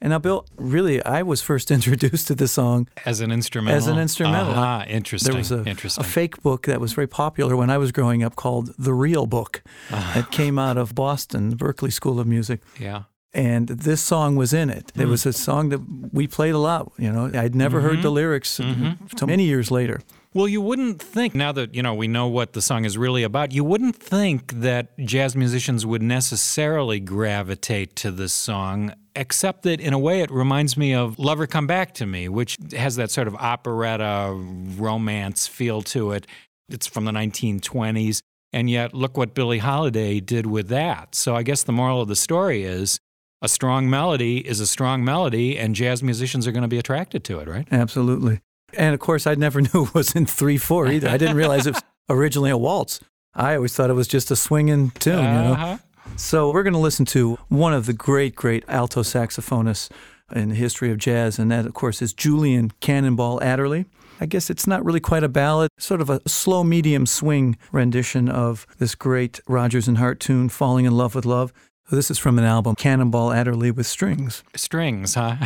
and 0.00 0.10
now, 0.10 0.18
Bill, 0.18 0.46
really, 0.56 1.02
I 1.04 1.22
was 1.22 1.40
first 1.40 1.70
introduced 1.76 2.26
to 2.28 2.34
the 2.34 2.48
song 2.48 2.88
as 3.06 3.20
an 3.20 3.32
instrumental. 3.32 3.76
As 3.76 3.86
an 3.86 3.98
instrumental. 3.98 4.52
Ah, 4.54 4.84
interesting. 4.84 5.32
There 5.32 5.38
was 5.38 5.50
a, 5.50 5.64
interesting. 5.64 6.04
a 6.04 6.06
fake 6.06 6.42
book 6.42 6.66
that 6.66 6.80
was 6.80 6.92
very 6.92 7.06
popular 7.06 7.56
when 7.56 7.70
I 7.70 7.78
was 7.78 7.92
growing 7.92 8.22
up 8.22 8.36
called 8.36 8.74
The 8.78 8.92
Real 8.92 9.26
Book. 9.26 9.62
It 9.90 10.30
came 10.30 10.58
out 10.58 10.76
of 10.76 10.94
Boston, 10.94 11.56
Berklee 11.56 11.92
School 11.92 12.20
of 12.20 12.26
Music. 12.26 12.60
yeah. 12.78 13.04
And 13.36 13.68
this 13.68 14.00
song 14.00 14.36
was 14.36 14.54
in 14.54 14.70
it. 14.70 14.92
It 14.96 15.04
hmm. 15.04 15.10
was 15.10 15.26
a 15.26 15.32
song 15.32 15.68
that 15.68 15.80
we 16.10 16.26
played 16.26 16.54
a 16.54 16.58
lot. 16.58 16.90
You 16.96 17.12
know, 17.12 17.30
I'd 17.34 17.54
never 17.54 17.82
heard 17.82 17.98
the 17.98 18.08
mm-hmm. 18.08 18.14
lyrics 18.14 18.58
until 18.58 19.28
many 19.28 19.44
years 19.44 19.70
later. 19.70 20.00
Well, 20.32 20.48
you 20.48 20.62
wouldn't 20.62 21.02
think 21.02 21.34
now 21.34 21.52
that 21.52 21.74
you 21.74 21.82
know 21.82 21.92
we 21.92 22.08
know 22.08 22.28
what 22.28 22.54
the 22.54 22.62
song 22.62 22.86
is 22.86 22.96
really 22.96 23.24
about. 23.24 23.52
You 23.52 23.62
wouldn't 23.62 23.94
think 23.96 24.54
that 24.60 24.98
jazz 24.98 25.36
musicians 25.36 25.84
would 25.84 26.00
necessarily 26.00 26.98
gravitate 26.98 27.94
to 27.96 28.10
this 28.10 28.32
song, 28.32 28.94
except 29.14 29.64
that 29.64 29.80
in 29.80 29.92
a 29.92 29.98
way 29.98 30.22
it 30.22 30.30
reminds 30.30 30.78
me 30.78 30.94
of 30.94 31.18
"Lover 31.18 31.46
Come 31.46 31.66
Back 31.66 31.92
to 31.94 32.06
Me," 32.06 32.30
which 32.30 32.56
has 32.74 32.96
that 32.96 33.10
sort 33.10 33.28
of 33.28 33.34
operetta 33.34 34.32
romance 34.34 35.46
feel 35.46 35.82
to 35.82 36.12
it. 36.12 36.26
It's 36.70 36.86
from 36.86 37.04
the 37.04 37.12
1920s, 37.12 38.20
and 38.54 38.70
yet 38.70 38.94
look 38.94 39.18
what 39.18 39.34
Billie 39.34 39.58
Holiday 39.58 40.20
did 40.20 40.46
with 40.46 40.68
that. 40.68 41.14
So 41.14 41.36
I 41.36 41.42
guess 41.42 41.64
the 41.64 41.72
moral 41.72 42.00
of 42.00 42.08
the 42.08 42.16
story 42.16 42.64
is. 42.64 42.98
A 43.42 43.48
strong 43.48 43.90
melody 43.90 44.38
is 44.38 44.60
a 44.60 44.66
strong 44.66 45.04
melody, 45.04 45.58
and 45.58 45.74
jazz 45.74 46.02
musicians 46.02 46.46
are 46.46 46.52
going 46.52 46.62
to 46.62 46.68
be 46.68 46.78
attracted 46.78 47.22
to 47.24 47.38
it, 47.40 47.48
right? 47.48 47.68
Absolutely. 47.70 48.40
And 48.72 48.94
of 48.94 49.00
course, 49.00 49.26
I 49.26 49.34
never 49.34 49.60
knew 49.74 49.84
it 49.84 49.94
was 49.94 50.14
in 50.14 50.26
3 50.26 50.56
4 50.56 50.88
either. 50.88 51.08
I 51.08 51.16
didn't 51.16 51.36
realize 51.36 51.66
it 51.66 51.74
was 51.74 51.82
originally 52.08 52.50
a 52.50 52.56
waltz. 52.56 53.00
I 53.34 53.54
always 53.54 53.74
thought 53.74 53.90
it 53.90 53.94
was 53.94 54.08
just 54.08 54.30
a 54.30 54.36
swinging 54.36 54.90
tune, 54.92 55.18
you 55.18 55.22
know. 55.22 55.52
Uh-huh. 55.52 55.78
So 56.16 56.50
we're 56.50 56.62
going 56.62 56.72
to 56.72 56.78
listen 56.78 57.04
to 57.06 57.36
one 57.48 57.74
of 57.74 57.84
the 57.84 57.92
great, 57.92 58.34
great 58.34 58.64
alto 58.68 59.02
saxophonists 59.02 59.90
in 60.34 60.48
the 60.48 60.54
history 60.54 60.90
of 60.90 60.98
jazz, 60.98 61.38
and 61.38 61.50
that, 61.50 61.66
of 61.66 61.74
course, 61.74 62.00
is 62.00 62.14
Julian 62.14 62.72
Cannonball 62.80 63.42
Adderley. 63.42 63.84
I 64.18 64.26
guess 64.26 64.48
it's 64.48 64.66
not 64.66 64.84
really 64.84 65.00
quite 65.00 65.22
a 65.22 65.28
ballad, 65.28 65.70
sort 65.78 66.00
of 66.00 66.08
a 66.08 66.26
slow 66.26 66.64
medium 66.64 67.04
swing 67.04 67.58
rendition 67.70 68.30
of 68.30 68.66
this 68.78 68.94
great 68.94 69.40
Rodgers 69.46 69.88
and 69.88 69.98
Hart 69.98 70.20
tune, 70.20 70.48
Falling 70.48 70.86
in 70.86 70.96
Love 70.96 71.14
with 71.14 71.26
Love. 71.26 71.52
This 71.88 72.10
is 72.10 72.18
from 72.18 72.36
an 72.36 72.44
album, 72.44 72.74
Cannonball 72.74 73.32
Adderley 73.32 73.70
with 73.70 73.86
Strings. 73.86 74.42
Strings, 74.56 75.14
huh? 75.14 75.36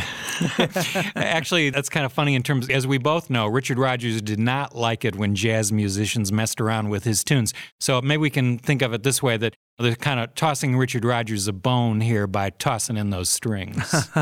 Actually, 1.15 1.69
that's 1.69 1.87
kind 1.87 2.03
of 2.03 2.11
funny 2.11 2.33
in 2.33 2.41
terms, 2.41 2.67
as 2.67 2.87
we 2.87 2.97
both 2.97 3.29
know, 3.29 3.45
Richard 3.45 3.77
Rodgers 3.77 4.23
did 4.23 4.39
not 4.39 4.75
like 4.75 5.05
it 5.05 5.15
when 5.15 5.35
jazz 5.35 5.71
musicians 5.71 6.31
messed 6.31 6.59
around 6.59 6.89
with 6.89 7.03
his 7.03 7.23
tunes. 7.23 7.53
So 7.79 8.01
maybe 8.01 8.21
we 8.21 8.31
can 8.31 8.57
think 8.57 8.81
of 8.81 8.91
it 8.91 9.03
this 9.03 9.21
way 9.21 9.37
that 9.37 9.53
they're 9.77 9.93
kind 9.95 10.19
of 10.19 10.33
tossing 10.33 10.75
Richard 10.75 11.05
Rodgers 11.05 11.47
a 11.47 11.53
bone 11.53 12.01
here 12.01 12.25
by 12.25 12.49
tossing 12.49 12.97
in 12.97 13.11
those 13.11 13.29
strings. 13.29 13.91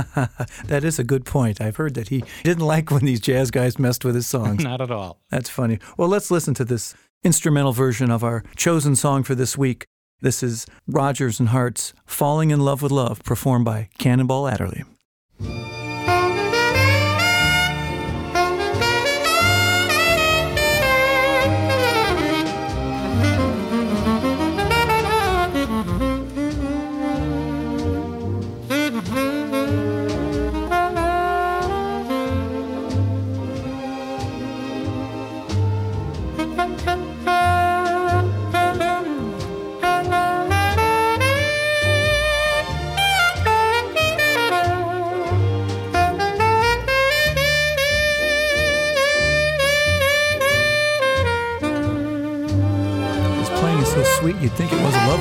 that 0.65 0.81
is 0.83 0.99
a 0.99 1.05
good 1.05 1.23
point. 1.23 1.61
I've 1.61 1.77
heard 1.77 1.93
that 1.93 2.09
he 2.09 2.25
didn't 2.43 2.65
like 2.65 2.91
when 2.91 3.05
these 3.05 3.21
jazz 3.21 3.49
guys 3.49 3.79
messed 3.79 4.03
with 4.03 4.15
his 4.15 4.27
songs. 4.27 4.61
not 4.61 4.81
at 4.81 4.91
all. 4.91 5.21
That's 5.29 5.49
funny. 5.49 5.79
Well, 5.95 6.09
let's 6.09 6.29
listen 6.29 6.53
to 6.55 6.65
this 6.65 6.95
instrumental 7.23 7.71
version 7.71 8.11
of 8.11 8.25
our 8.25 8.43
chosen 8.57 8.97
song 8.97 9.23
for 9.23 9.35
this 9.35 9.57
week. 9.57 9.85
This 10.21 10.43
is 10.43 10.65
Rodgers 10.85 11.39
and 11.39 11.49
Hart's 11.49 11.93
Falling 12.05 12.51
in 12.51 12.59
Love 12.59 12.81
with 12.81 12.91
Love, 12.91 13.23
performed 13.23 13.63
by 13.63 13.87
Cannonball 13.99 14.49
Adderley. 14.49 14.83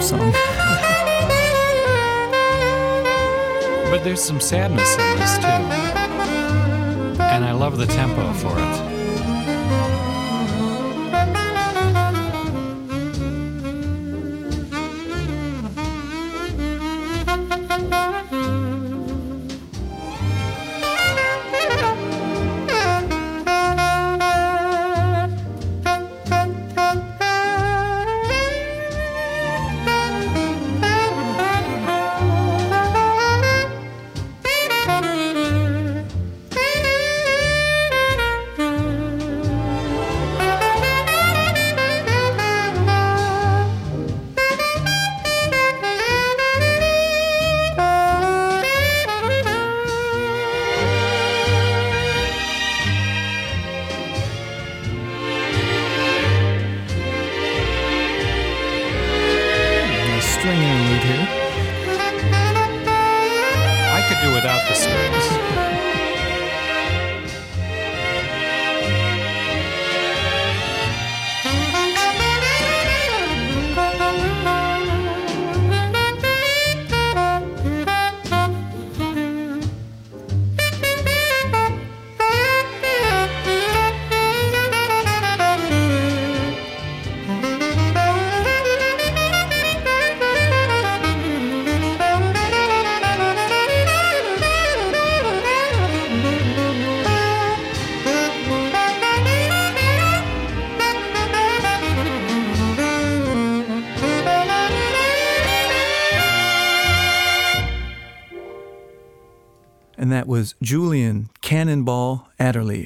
Song. 0.09 0.33
But 3.91 3.99
but 3.99 4.05
there's 4.05 4.23
some 4.23 4.41
sadness 4.41 4.97
in 4.97 5.19
this 5.19 5.37
too. 5.38 5.45
And 7.21 7.45
I 7.45 7.53
love 7.53 7.77
the 7.77 7.87
tempo 7.87 8.33
for 8.33 8.59
it. 8.59 8.98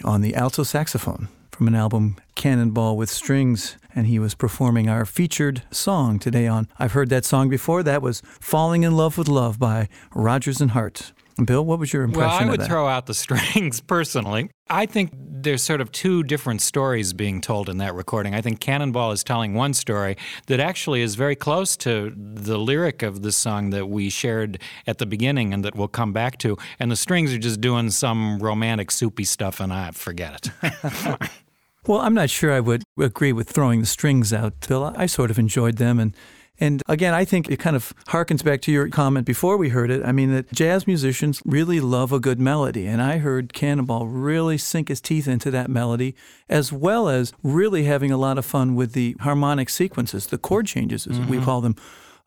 On 0.05 0.21
the 0.21 0.35
alto 0.35 0.65
saxophone 0.65 1.29
from 1.53 1.69
an 1.69 1.77
album 1.77 2.17
Cannonball 2.35 2.97
with 2.97 3.09
Strings. 3.09 3.77
And 3.95 4.09
he 4.09 4.19
was 4.19 4.35
performing 4.35 4.89
our 4.89 5.05
featured 5.05 5.63
song 5.71 6.19
today 6.19 6.49
on 6.49 6.67
I've 6.79 6.93
Heard 6.93 7.09
That 7.11 7.25
Song 7.25 7.49
Before. 7.49 7.85
That 7.85 8.03
was 8.03 8.21
Falling 8.41 8.83
in 8.83 8.97
Love 8.97 9.17
with 9.17 9.29
Love 9.29 9.61
by 9.61 9.89
Rodgers 10.13 10.61
and 10.61 10.73
Hart. 10.73 11.13
Bill, 11.45 11.65
what 11.65 11.79
was 11.79 11.93
your 11.93 12.03
impression 12.03 12.29
Well, 12.29 12.49
I 12.49 12.51
would 12.51 12.63
throw 12.63 12.89
out 12.89 13.07
the 13.07 13.15
strings 13.25 13.81
personally. 13.81 14.51
I 14.69 14.87
think 14.87 15.13
there's 15.15 15.63
sort 15.63 15.81
of 15.81 15.91
two 15.93 16.23
different 16.23 16.61
stories 16.61 17.13
being 17.13 17.41
told 17.41 17.69
in 17.69 17.79
that 17.79 17.95
recording. 17.95 18.35
I 18.35 18.41
think 18.41 18.61
Cannonball 18.61 19.13
is 19.13 19.25
telling 19.25 19.55
one 19.55 19.75
story 19.75 20.17
that 20.47 20.61
actually 20.61 21.03
is 21.03 21.15
very 21.15 21.35
close 21.35 21.77
to 21.79 22.13
the 22.17 22.59
lyric 22.59 23.03
of 23.03 23.23
the 23.23 23.33
song 23.33 23.71
that 23.71 23.89
we 23.89 24.09
shared 24.09 24.61
at 24.87 24.99
the 24.99 25.07
beginning 25.07 25.53
and 25.53 25.65
that 25.65 25.75
we'll 25.75 25.89
come 25.89 26.13
back 26.13 26.39
to. 26.39 26.57
And 26.79 26.91
the 26.91 26.97
strings 26.97 27.33
are 27.33 27.39
just 27.39 27.61
doing 27.61 27.91
some 27.91 28.39
romantic, 28.39 28.91
soupy 28.91 29.25
stuff, 29.25 29.61
and 29.61 29.73
I 29.73 29.91
forget 29.91 30.51
it. 30.63 31.31
Well, 31.85 31.99
I'm 31.99 32.15
not 32.15 32.31
sure 32.31 32.53
I 32.53 32.61
would 32.61 32.85
agree 32.97 33.33
with 33.33 33.51
throwing 33.51 33.81
the 33.81 33.87
strings 33.87 34.33
out, 34.33 34.69
Bill. 34.69 34.95
I 34.97 35.07
sort 35.07 35.33
of 35.33 35.39
enjoyed 35.39 35.79
them. 35.79 35.99
And, 35.99 36.15
and 36.63 36.81
again, 36.89 37.13
I 37.13 37.25
think 37.25 37.51
it 37.51 37.59
kind 37.59 37.75
of 37.75 37.93
harkens 38.07 38.45
back 38.45 38.61
to 38.63 38.71
your 38.73 38.89
comment 38.89 39.27
before 39.27 39.57
we 39.57 39.71
heard 39.71 39.91
it. 39.91 40.01
I 40.05 40.13
mean, 40.13 40.33
that 40.33 40.53
jazz 40.53 40.87
musicians 40.87 41.43
really 41.45 41.81
love 41.81 42.13
a 42.13 42.21
good 42.21 42.39
melody. 42.39 42.87
And 42.87 43.03
I 43.03 43.19
heard 43.19 43.53
Cannonball 43.53 44.07
really 44.07 44.59
sink 44.59 44.87
his 44.87 45.01
teeth 45.01 45.27
into 45.27 45.51
that 45.51 45.69
melody, 45.69 46.15
as 46.49 46.73
well 46.73 47.09
as 47.09 47.33
really 47.43 47.83
having 47.83 48.13
a 48.13 48.17
lot 48.17 48.39
of 48.39 48.47
fun 48.47 48.77
with 48.77 48.93
the 48.93 49.17
harmonic 49.19 49.71
sequences, 49.71 50.29
the 50.29 50.39
chord 50.39 50.67
changes, 50.67 51.05
as 51.09 51.19
we 51.19 51.39
mm-hmm. 51.39 51.45
call 51.45 51.63
them. 51.63 51.75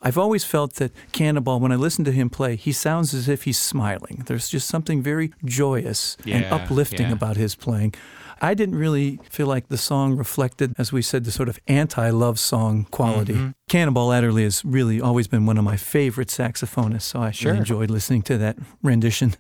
I've 0.01 0.17
always 0.17 0.43
felt 0.43 0.73
that 0.75 0.91
Cannonball, 1.13 1.61
when 1.61 1.71
I 1.71 1.77
listen 1.77 2.03
to 2.03 2.11
him 2.11 2.29
play, 2.29 2.57
he 2.57 2.73
sounds 2.73 3.13
as 3.13 3.29
if 3.29 3.43
he's 3.43 3.57
smiling. 3.57 4.23
There's 4.25 4.49
just 4.49 4.67
something 4.67 5.01
very 5.01 5.31
joyous 5.45 6.17
and 6.27 6.43
uplifting 6.47 7.07
yeah. 7.07 7.13
about 7.13 7.37
his 7.37 7.55
playing. 7.55 7.93
I 8.41 8.53
didn't 8.53 8.75
really 8.75 9.19
feel 9.29 9.47
like 9.47 9.67
the 9.69 9.77
song 9.77 10.15
reflected, 10.17 10.73
as 10.77 10.91
we 10.91 11.01
said, 11.01 11.23
the 11.23 11.31
sort 11.31 11.49
of 11.49 11.59
anti 11.67 12.09
love 12.09 12.39
song 12.39 12.85
quality. 12.91 13.33
Mm-hmm. 13.33 13.49
Cannonball 13.69 14.11
Adderley 14.13 14.43
has 14.43 14.63
really 14.65 14.99
always 15.01 15.27
been 15.27 15.45
one 15.45 15.57
of 15.57 15.63
my 15.63 15.77
favorite 15.77 16.27
saxophonists, 16.27 17.03
so 17.03 17.21
I 17.21 17.31
Sure. 17.31 17.53
enjoyed 17.53 17.89
listening 17.89 18.21
to 18.23 18.37
that 18.37 18.57
rendition. 18.83 19.35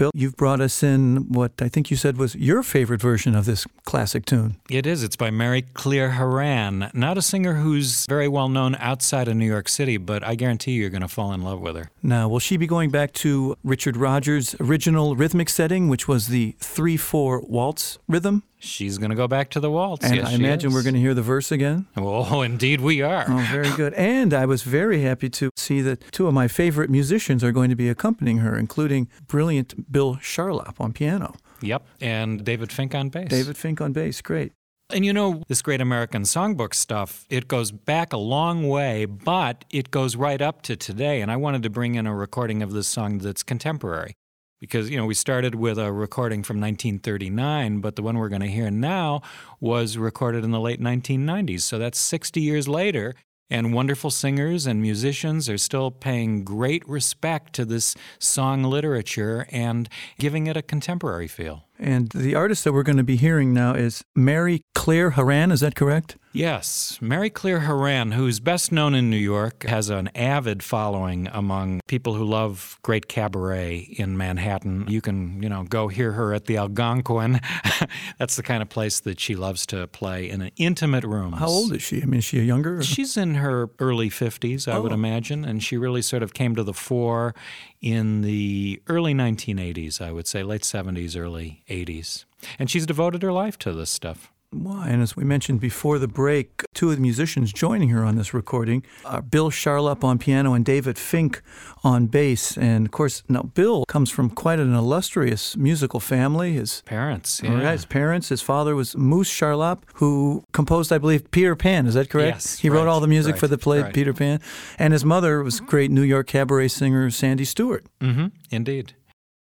Bill, 0.00 0.10
you've 0.14 0.38
brought 0.38 0.62
us 0.62 0.82
in 0.82 1.30
what 1.30 1.52
I 1.60 1.68
think 1.68 1.90
you 1.90 1.96
said 1.98 2.16
was 2.16 2.34
your 2.34 2.62
favorite 2.62 3.02
version 3.02 3.34
of 3.34 3.44
this 3.44 3.66
classic 3.84 4.24
tune. 4.24 4.56
It 4.70 4.86
is. 4.86 5.02
It's 5.02 5.14
by 5.14 5.30
Mary 5.30 5.60
Cleere 5.60 6.12
Haran, 6.12 6.90
not 6.94 7.18
a 7.18 7.22
singer 7.22 7.56
who's 7.56 8.06
very 8.06 8.26
well 8.26 8.48
known 8.48 8.76
outside 8.76 9.28
of 9.28 9.36
New 9.36 9.44
York 9.44 9.68
City, 9.68 9.98
but 9.98 10.26
I 10.26 10.36
guarantee 10.36 10.72
you 10.72 10.80
you're 10.80 10.88
going 10.88 11.02
to 11.02 11.08
fall 11.08 11.34
in 11.34 11.42
love 11.42 11.60
with 11.60 11.76
her. 11.76 11.90
Now, 12.02 12.30
will 12.30 12.38
she 12.38 12.56
be 12.56 12.66
going 12.66 12.88
back 12.88 13.12
to 13.24 13.58
Richard 13.62 13.94
Rodgers' 13.94 14.56
original 14.58 15.16
rhythmic 15.16 15.50
setting, 15.50 15.90
which 15.90 16.08
was 16.08 16.28
the 16.28 16.56
3 16.60 16.96
4 16.96 17.42
waltz 17.42 17.98
rhythm? 18.08 18.42
She's 18.60 18.98
going 18.98 19.10
to 19.10 19.16
go 19.16 19.26
back 19.26 19.50
to 19.50 19.60
the 19.60 19.70
waltz. 19.70 20.04
And 20.04 20.16
yes, 20.16 20.28
I 20.28 20.32
imagine 20.32 20.68
is. 20.70 20.74
we're 20.74 20.82
going 20.82 20.94
to 20.94 21.00
hear 21.00 21.14
the 21.14 21.22
verse 21.22 21.50
again. 21.50 21.86
Oh, 21.96 22.42
indeed 22.42 22.80
we 22.80 23.02
are. 23.02 23.24
Oh, 23.28 23.46
very 23.50 23.70
good. 23.70 23.94
And 24.00 24.32
I 24.34 24.44
was 24.46 24.62
very 24.62 25.02
happy 25.02 25.28
to 25.30 25.50
see 25.56 25.80
that 25.82 26.12
two 26.12 26.26
of 26.26 26.34
my 26.34 26.46
favorite 26.48 26.90
musicians 26.90 27.42
are 27.42 27.52
going 27.52 27.70
to 27.70 27.76
be 27.76 27.88
accompanying 27.88 28.38
her, 28.38 28.56
including 28.56 29.08
brilliant 29.26 29.90
Bill 29.90 30.16
Charlap 30.16 30.80
on 30.80 30.92
piano, 30.92 31.34
Yep. 31.62 31.86
And 32.00 32.44
David 32.44 32.72
Fink 32.72 32.94
on 32.94 33.08
bass. 33.08 33.28
David 33.28 33.56
Fink 33.56 33.80
on 33.80 33.92
bass. 33.92 34.20
Great. 34.20 34.52
And 34.92 35.04
you 35.04 35.12
know, 35.12 35.42
this 35.48 35.62
great 35.62 35.80
American 35.80 36.22
songbook 36.22 36.74
stuff, 36.74 37.24
it 37.30 37.46
goes 37.46 37.70
back 37.70 38.12
a 38.12 38.16
long 38.16 38.68
way, 38.68 39.04
but 39.04 39.64
it 39.70 39.90
goes 39.90 40.16
right 40.16 40.40
up 40.42 40.62
to 40.62 40.76
today. 40.76 41.20
And 41.20 41.30
I 41.30 41.36
wanted 41.36 41.62
to 41.62 41.70
bring 41.70 41.94
in 41.94 42.06
a 42.06 42.14
recording 42.14 42.62
of 42.62 42.72
this 42.72 42.88
song 42.88 43.18
that's 43.18 43.42
contemporary. 43.42 44.14
Because, 44.60 44.90
you 44.90 44.96
know, 44.96 45.06
we 45.06 45.14
started 45.14 45.54
with 45.54 45.78
a 45.78 45.90
recording 45.90 46.42
from 46.42 46.60
1939, 46.60 47.80
but 47.80 47.96
the 47.96 48.02
one 48.02 48.18
we're 48.18 48.28
going 48.28 48.42
to 48.42 48.46
hear 48.46 48.70
now 48.70 49.22
was 49.58 49.96
recorded 49.96 50.44
in 50.44 50.50
the 50.50 50.60
late 50.60 50.80
1990s. 50.80 51.62
So 51.62 51.78
that's 51.78 51.98
60 51.98 52.40
years 52.40 52.68
later. 52.68 53.14
And 53.52 53.74
wonderful 53.74 54.10
singers 54.10 54.64
and 54.66 54.80
musicians 54.80 55.48
are 55.48 55.58
still 55.58 55.90
paying 55.90 56.44
great 56.44 56.88
respect 56.88 57.52
to 57.54 57.64
this 57.64 57.96
song 58.20 58.62
literature 58.62 59.48
and 59.50 59.88
giving 60.20 60.46
it 60.46 60.56
a 60.56 60.62
contemporary 60.62 61.26
feel. 61.26 61.64
And 61.76 62.10
the 62.10 62.36
artist 62.36 62.62
that 62.62 62.72
we're 62.72 62.84
going 62.84 62.98
to 62.98 63.02
be 63.02 63.16
hearing 63.16 63.52
now 63.52 63.74
is 63.74 64.04
Mary 64.14 64.62
Cleere 64.76 65.10
Haran. 65.12 65.50
Is 65.50 65.60
that 65.60 65.74
correct? 65.74 66.16
Yes, 66.32 66.96
Mary 67.00 67.28
Cleere 67.28 67.62
Haran, 67.62 68.12
who's 68.12 68.38
best 68.38 68.70
known 68.70 68.94
in 68.94 69.10
New 69.10 69.16
York, 69.16 69.64
has 69.64 69.90
an 69.90 70.10
avid 70.14 70.62
following 70.62 71.26
among 71.32 71.80
people 71.88 72.14
who 72.14 72.24
love 72.24 72.78
great 72.82 73.08
cabaret 73.08 73.78
in 73.98 74.16
Manhattan. 74.16 74.86
You 74.88 75.00
can, 75.00 75.42
you 75.42 75.48
know, 75.48 75.64
go 75.64 75.88
hear 75.88 76.12
her 76.12 76.32
at 76.32 76.44
the 76.44 76.56
Algonquin. 76.56 77.40
That's 78.18 78.36
the 78.36 78.44
kind 78.44 78.62
of 78.62 78.68
place 78.68 79.00
that 79.00 79.18
she 79.18 79.34
loves 79.34 79.66
to 79.66 79.88
play 79.88 80.30
in 80.30 80.40
an 80.40 80.52
intimate 80.56 81.02
room. 81.02 81.32
How 81.32 81.48
old 81.48 81.72
is 81.72 81.82
she? 81.82 82.00
I 82.00 82.04
mean, 82.04 82.18
is 82.18 82.24
she 82.24 82.38
a 82.38 82.44
younger? 82.44 82.78
or- 82.78 82.82
She's 82.84 83.16
in 83.16 83.34
her 83.34 83.68
early 83.80 84.08
50s, 84.08 84.68
I 84.68 84.78
would 84.78 84.92
Oh. 84.92 84.94
imagine, 84.94 85.44
and 85.44 85.60
she 85.60 85.76
really 85.76 86.02
sort 86.02 86.22
of 86.22 86.32
came 86.32 86.54
to 86.54 86.62
the 86.62 86.72
fore 86.74 87.34
in 87.80 88.20
the 88.22 88.80
early 88.86 89.14
1980s, 89.14 90.00
I 90.00 90.12
would 90.12 90.28
say, 90.28 90.44
late 90.44 90.62
70s, 90.62 91.16
early 91.16 91.64
80s. 91.68 92.24
And 92.56 92.70
she's 92.70 92.86
devoted 92.86 93.22
her 93.22 93.32
life 93.32 93.58
to 93.58 93.72
this 93.72 93.90
stuff. 93.90 94.30
Why? 94.52 94.88
And 94.88 95.00
as 95.00 95.14
we 95.14 95.22
mentioned 95.22 95.60
before 95.60 96.00
the 96.00 96.08
break, 96.08 96.64
two 96.74 96.90
of 96.90 96.96
the 96.96 97.02
musicians 97.02 97.52
joining 97.52 97.90
her 97.90 98.04
on 98.04 98.16
this 98.16 98.34
recording 98.34 98.84
are 99.04 99.22
Bill 99.22 99.48
Charlap 99.48 100.02
on 100.02 100.18
piano 100.18 100.54
and 100.54 100.64
David 100.64 100.98
Fink 100.98 101.40
on 101.84 102.06
bass. 102.08 102.58
And 102.58 102.84
of 102.86 102.90
course, 102.90 103.22
now 103.28 103.42
Bill 103.42 103.84
comes 103.86 104.10
from 104.10 104.28
quite 104.28 104.58
an 104.58 104.74
illustrious 104.74 105.56
musical 105.56 106.00
family. 106.00 106.54
His 106.54 106.82
Parents, 106.84 107.40
yeah. 107.44 107.54
right, 107.62 107.72
his 107.72 107.84
parents, 107.84 108.28
his 108.30 108.42
father 108.42 108.74
was 108.74 108.96
Moose 108.96 109.30
Charlap, 109.30 109.82
who 109.94 110.42
composed, 110.52 110.92
I 110.92 110.98
believe, 110.98 111.30
Peter 111.30 111.54
Pan. 111.54 111.86
Is 111.86 111.94
that 111.94 112.10
correct? 112.10 112.36
Yes, 112.36 112.58
He 112.58 112.68
wrote 112.68 112.88
all 112.88 112.98
the 112.98 113.06
music 113.06 113.36
for 113.36 113.46
the 113.46 113.58
play 113.58 113.82
right. 113.82 113.94
Peter 113.94 114.12
Pan. 114.12 114.40
And 114.80 114.92
his 114.92 115.04
mother 115.04 115.44
was 115.44 115.60
great 115.60 115.92
New 115.92 116.02
York 116.02 116.26
cabaret 116.26 116.68
singer 116.68 117.08
Sandy 117.10 117.44
Stewart. 117.44 117.84
Mm-hmm, 118.00 118.26
indeed. 118.50 118.94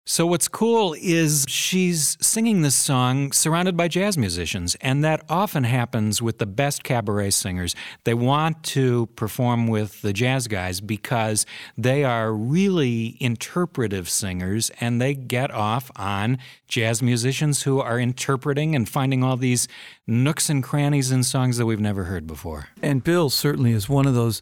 So, 0.10 0.26
what's 0.26 0.48
cool 0.48 0.96
is 0.98 1.44
she's 1.50 2.18
singing 2.22 2.62
this 2.62 2.76
song 2.76 3.34
surrounded 3.34 3.76
by 3.76 3.90
jazz 3.90 4.18
musicians, 4.18 4.78
and 4.80 5.04
that 5.04 5.22
often 5.28 5.66
happens 5.66 6.22
with 6.22 6.38
the 6.38 6.46
best 6.46 6.86
cabaret 6.86 7.32
singers. 7.32 7.76
They 8.06 8.14
want 8.14 8.64
to 8.64 9.08
perform 9.18 9.68
with 9.68 10.02
the 10.02 10.14
jazz 10.14 10.48
guys 10.48 10.80
because 10.80 11.46
they 11.78 12.06
are 12.06 12.32
really 12.32 13.18
interpretive 13.20 14.08
singers 14.08 14.72
and 14.80 15.02
they 15.02 15.14
get 15.14 15.52
off 15.52 15.92
on 15.98 16.38
jazz 16.70 17.04
musicians 17.04 17.64
who 17.64 17.82
are 17.82 18.00
interpreting 18.00 18.78
and 18.78 18.88
finding 18.88 19.26
all 19.26 19.36
these 19.36 19.68
nooks 20.08 20.50
and 20.50 20.64
crannies 20.64 21.12
in 21.12 21.24
songs 21.24 21.58
that 21.58 21.66
we've 21.66 21.82
never 21.82 22.06
heard 22.06 22.26
before. 22.26 22.70
And 22.82 23.04
Bill 23.04 23.30
certainly 23.30 23.74
is 23.74 23.90
one 23.90 24.08
of 24.08 24.16
those 24.16 24.42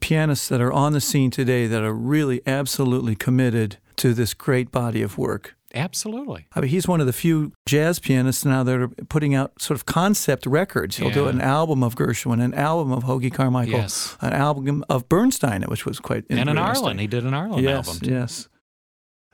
pianists 0.00 0.46
that 0.46 0.60
are 0.60 0.72
on 0.72 0.92
the 0.92 1.00
scene 1.00 1.32
today 1.32 1.66
that 1.66 1.82
are 1.82 1.92
really 1.92 2.40
absolutely 2.46 3.16
committed 3.16 3.78
to 3.96 4.14
this 4.14 4.34
great 4.34 4.70
body 4.72 5.02
of 5.02 5.18
work. 5.18 5.56
Absolutely. 5.74 6.46
I 6.54 6.60
mean, 6.60 6.68
he's 6.68 6.86
one 6.86 7.00
of 7.00 7.06
the 7.06 7.14
few 7.14 7.52
jazz 7.64 7.98
pianists 7.98 8.44
now 8.44 8.62
that 8.62 8.78
are 8.78 8.88
putting 8.88 9.34
out 9.34 9.52
sort 9.60 9.76
of 9.76 9.86
concept 9.86 10.44
records. 10.44 10.98
He'll 10.98 11.08
do 11.10 11.28
an 11.28 11.40
album 11.40 11.82
of 11.82 11.94
Gershwin, 11.94 12.42
an 12.44 12.52
album 12.52 12.92
of 12.92 13.04
Hoagy 13.04 13.32
Carmichael, 13.32 13.72
Yes. 13.78 14.16
an 14.20 14.34
album 14.34 14.84
of 14.90 15.08
Bernstein, 15.08 15.62
which 15.62 15.86
was 15.86 15.98
quite 15.98 16.24
And 16.28 16.50
an. 16.50 16.58
Arlen. 16.58 16.98
He 16.98 17.06
did 17.06 17.24
an 17.24 17.32
Arlen 17.32 17.64
yes, 17.64 17.88
album. 17.88 18.00
too. 18.06 18.10
yes. 18.14 18.48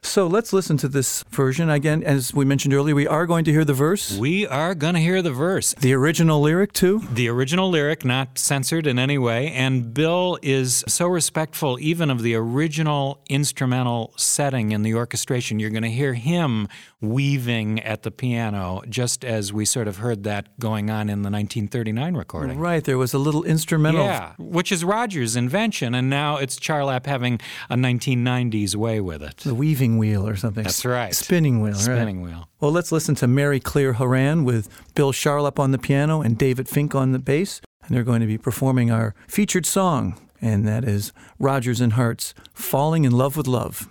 So 0.02 0.26
let's 0.26 0.52
listen 0.52 0.76
to 0.78 0.88
this 0.88 1.22
version 1.30 1.68
again. 1.68 2.02
As 2.02 2.32
we 2.32 2.44
mentioned 2.44 2.72
earlier, 2.72 2.94
we 2.94 3.06
are 3.06 3.26
going 3.26 3.44
to 3.44 3.52
hear 3.52 3.64
the 3.64 3.74
verse, 3.74 4.16
We 4.16 4.46
are 4.46 4.74
going 4.74 4.94
to 4.94 5.00
hear 5.00 5.20
the 5.22 5.32
verse. 5.32 5.74
the 5.74 5.92
original 5.92 6.40
lyric 6.40 6.72
too. 6.72 7.00
The 7.12 7.28
original 7.28 7.68
lyric, 7.68 8.04
not 8.04 8.38
censored 8.38 8.87
in 8.87 8.98
any 8.98 9.18
way. 9.18 9.50
And 9.52 9.92
Bill 9.92 10.38
is 10.40 10.84
so 10.88 11.08
respectful 11.08 11.78
even 11.80 12.11
of 12.11 12.22
the 12.22 12.37
original 12.37 13.20
instrumental 13.28 14.14
setting 14.16 14.70
in 14.70 14.82
the 14.82 14.94
orchestration. 14.94 15.58
You're 15.58 15.70
going 15.70 15.82
to 15.82 15.90
hear 15.90 16.14
him 16.14 16.68
weaving 17.00 17.80
at 17.80 18.02
the 18.02 18.11
piano, 18.11 18.82
just 18.88 19.24
as 19.24 19.52
we 19.52 19.64
sort 19.64 19.87
of 19.87 19.98
heard 19.98 20.24
that 20.24 20.58
going 20.58 20.90
on 20.90 21.08
in 21.08 21.22
the 21.22 21.30
1939 21.30 22.14
recording. 22.14 22.58
Right, 22.58 22.82
there 22.82 22.98
was 22.98 23.14
a 23.14 23.18
little 23.18 23.44
instrumental. 23.44 24.04
Yeah, 24.04 24.32
which 24.38 24.72
is 24.72 24.84
Rodgers' 24.84 25.37
invention, 25.37 25.94
and 25.94 26.11
now 26.11 26.37
it's 26.37 26.58
Charlap 26.58 27.06
having 27.06 27.40
a 27.70 27.76
1990s 27.76 28.74
way 28.74 29.00
with 29.00 29.22
it. 29.22 29.38
The 29.38 29.54
weaving 29.54 29.98
wheel 29.98 30.28
or 30.28 30.37
something. 30.37 30.64
That's 30.64 30.84
right. 30.84 31.14
Spinning 31.14 31.61
wheel, 31.61 31.74
right. 31.74 31.82
Spinning 31.82 32.22
wheel. 32.22 32.48
Well, 32.61 32.72
let's 32.72 32.90
listen 32.90 33.14
to 33.16 33.28
Mary 33.28 33.61
Cleere 33.61 33.94
Haran 33.94 34.44
with 34.44 34.68
Bill 34.94 35.12
Charlap 35.12 35.58
on 35.58 35.70
the 35.70 35.78
piano 35.78 36.20
and 36.20 36.37
David 36.37 36.68
Fink 36.68 36.94
on 36.94 37.12
the 37.12 37.18
bass. 37.18 37.61
And 37.84 37.96
they're 37.96 38.04
going 38.04 38.20
to 38.20 38.26
be 38.26 38.37
performing 38.37 38.90
our 38.90 39.14
featured 39.28 39.64
song, 39.64 40.20
and 40.42 40.68
that 40.68 40.84
is 40.84 41.12
Rodgers 41.38 41.80
and 41.80 41.94
Hart's 41.94 42.34
Falling 42.52 43.04
in 43.04 43.12
Love 43.12 43.34
with 43.34 43.46
Love. 43.46 43.88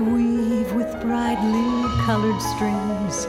Weave 0.00 0.72
with 0.72 0.90
brightly 1.02 1.84
colored 2.06 2.40
strings 2.40 3.26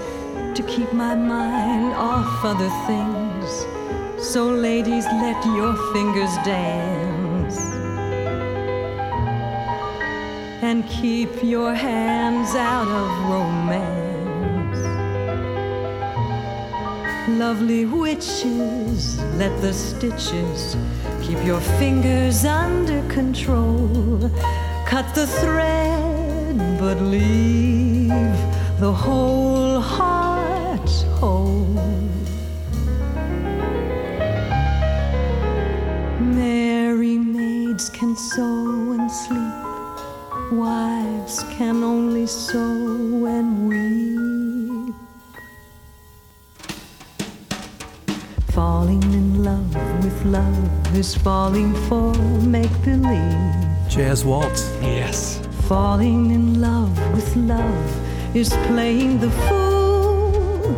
to 0.56 0.64
keep 0.68 0.92
my 0.94 1.16
mind 1.16 1.94
off 1.94 2.46
other 2.46 2.70
things. 2.88 3.66
So, 4.26 4.48
ladies, 4.48 5.06
let 5.06 5.46
your 5.46 5.76
fingers 5.92 6.34
dance 6.46 7.58
and 10.62 10.88
keep 10.88 11.44
your 11.44 11.74
hands 11.74 12.56
out 12.56 12.88
of 12.88 13.10
romance. 13.30 14.78
Lovely 17.28 17.86
witches, 17.86 19.20
let 19.36 19.60
the 19.62 19.74
stitches 19.74 20.78
keep 21.22 21.44
your 21.44 21.60
fingers 21.80 22.46
under 22.46 23.02
control. 23.10 24.32
Cut 24.86 25.16
the 25.16 25.26
thread, 25.26 25.81
but 26.82 27.00
leave 27.00 28.10
the 28.80 28.92
whole 28.92 29.80
heart 29.80 30.90
whole. 31.20 31.78
Merry 36.20 37.20
maids 37.20 37.88
can 37.92 38.16
sew 38.16 38.94
and 38.98 39.12
sleep, 39.12 39.58
wives 40.52 41.44
can 41.56 41.84
only 41.84 42.26
sew 42.26 43.28
and 43.28 43.70
weep. 43.70 44.96
Falling 48.56 49.04
in 49.04 49.44
love 49.44 49.76
with 50.04 50.26
love 50.26 50.98
is 50.98 51.14
falling 51.14 51.76
for 51.88 52.12
make 52.42 52.74
believe. 52.84 53.54
Jazz 53.88 54.26
Waltz. 54.26 54.64
Yes. 54.82 55.41
Falling 55.72 56.32
in 56.32 56.60
love 56.60 57.00
with 57.14 57.34
love 57.38 58.36
is 58.36 58.50
playing 58.68 59.22
the 59.22 59.32
fool. 59.48 60.76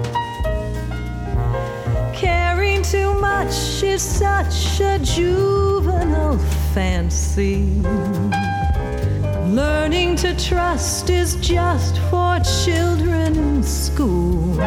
Caring 2.14 2.84
too 2.84 3.12
much 3.16 3.82
is 3.82 4.04
such 4.04 4.80
a 4.82 5.00
juvenile 5.00 6.38
fancy. 6.76 7.82
Learning 9.48 10.16
to 10.18 10.36
trust 10.36 11.10
is 11.10 11.38
just 11.38 11.98
for 12.12 12.38
children 12.64 13.36
in 13.36 13.64
school. 13.64 14.62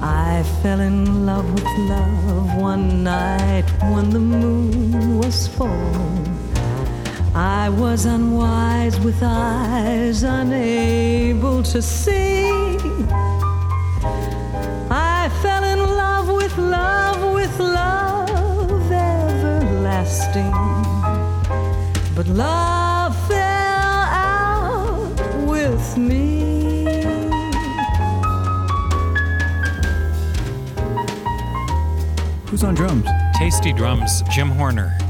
I 0.00 0.44
fell 0.62 0.78
in 0.78 1.26
love 1.26 1.52
with 1.52 1.66
love 1.90 2.60
one 2.60 3.02
night 3.02 3.68
when 3.90 4.10
the 4.10 4.20
moon 4.20 5.18
was 5.18 5.48
full. 5.48 6.37
I 7.38 7.68
was 7.68 8.04
unwise 8.04 8.98
with 8.98 9.22
eyes 9.22 10.24
unable 10.24 11.62
to 11.62 11.80
see. 11.80 12.48
I 14.90 15.30
fell 15.40 15.62
in 15.62 15.78
love 15.78 16.28
with 16.28 16.58
love, 16.58 17.32
with 17.32 17.60
love 17.60 18.90
everlasting. 18.90 20.50
But 22.16 22.26
love 22.26 23.14
fell 23.28 23.38
out 23.38 25.14
with 25.46 25.96
me. 25.96 26.86
Who's 32.48 32.64
on 32.64 32.74
drums? 32.74 33.06
Tasty 33.36 33.72
drums, 33.72 34.24
Jim 34.28 34.48
Horner. 34.48 35.07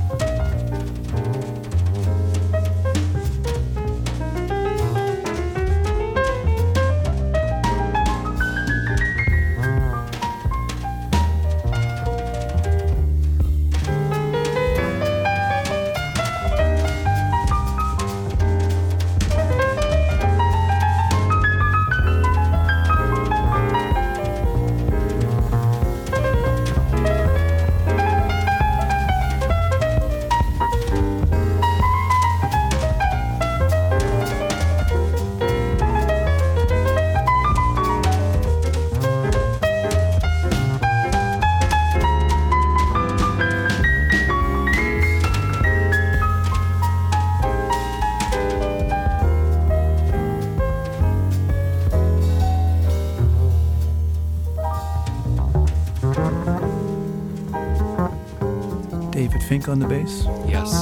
On 59.68 59.78
the 59.78 59.86
bass? 59.86 60.24
Yes. 60.48 60.72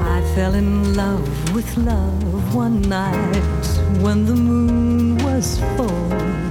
I 0.00 0.22
fell 0.34 0.54
in 0.54 0.96
love 0.96 1.54
with 1.54 1.76
love 1.76 2.52
one 2.52 2.82
night 2.82 3.66
when 4.02 4.26
the 4.26 4.34
moon 4.34 5.18
was 5.18 5.60
full. 5.76 6.47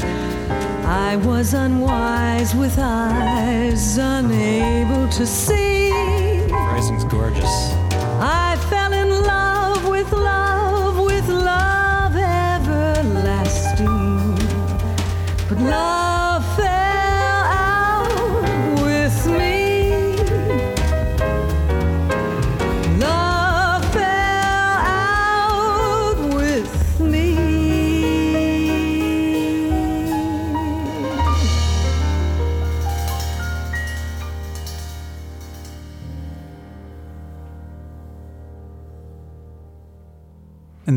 I 0.89 1.17
was 1.17 1.53
unwise 1.53 2.55
with 2.55 2.79
eyes 2.79 3.97
unable 3.97 5.09
to 5.09 5.27
see. 5.27 5.91
Rising's 6.49 7.03
gorgeous. 7.03 7.73
I 8.21 8.55
fell 8.69 8.93
in 8.93 9.09
love 9.09 9.85
with 9.85 10.09
love, 10.13 10.97
with 10.97 11.27
love 11.27 12.15
everlasting. 12.15 13.87
But 15.49 15.59
love 15.59 15.96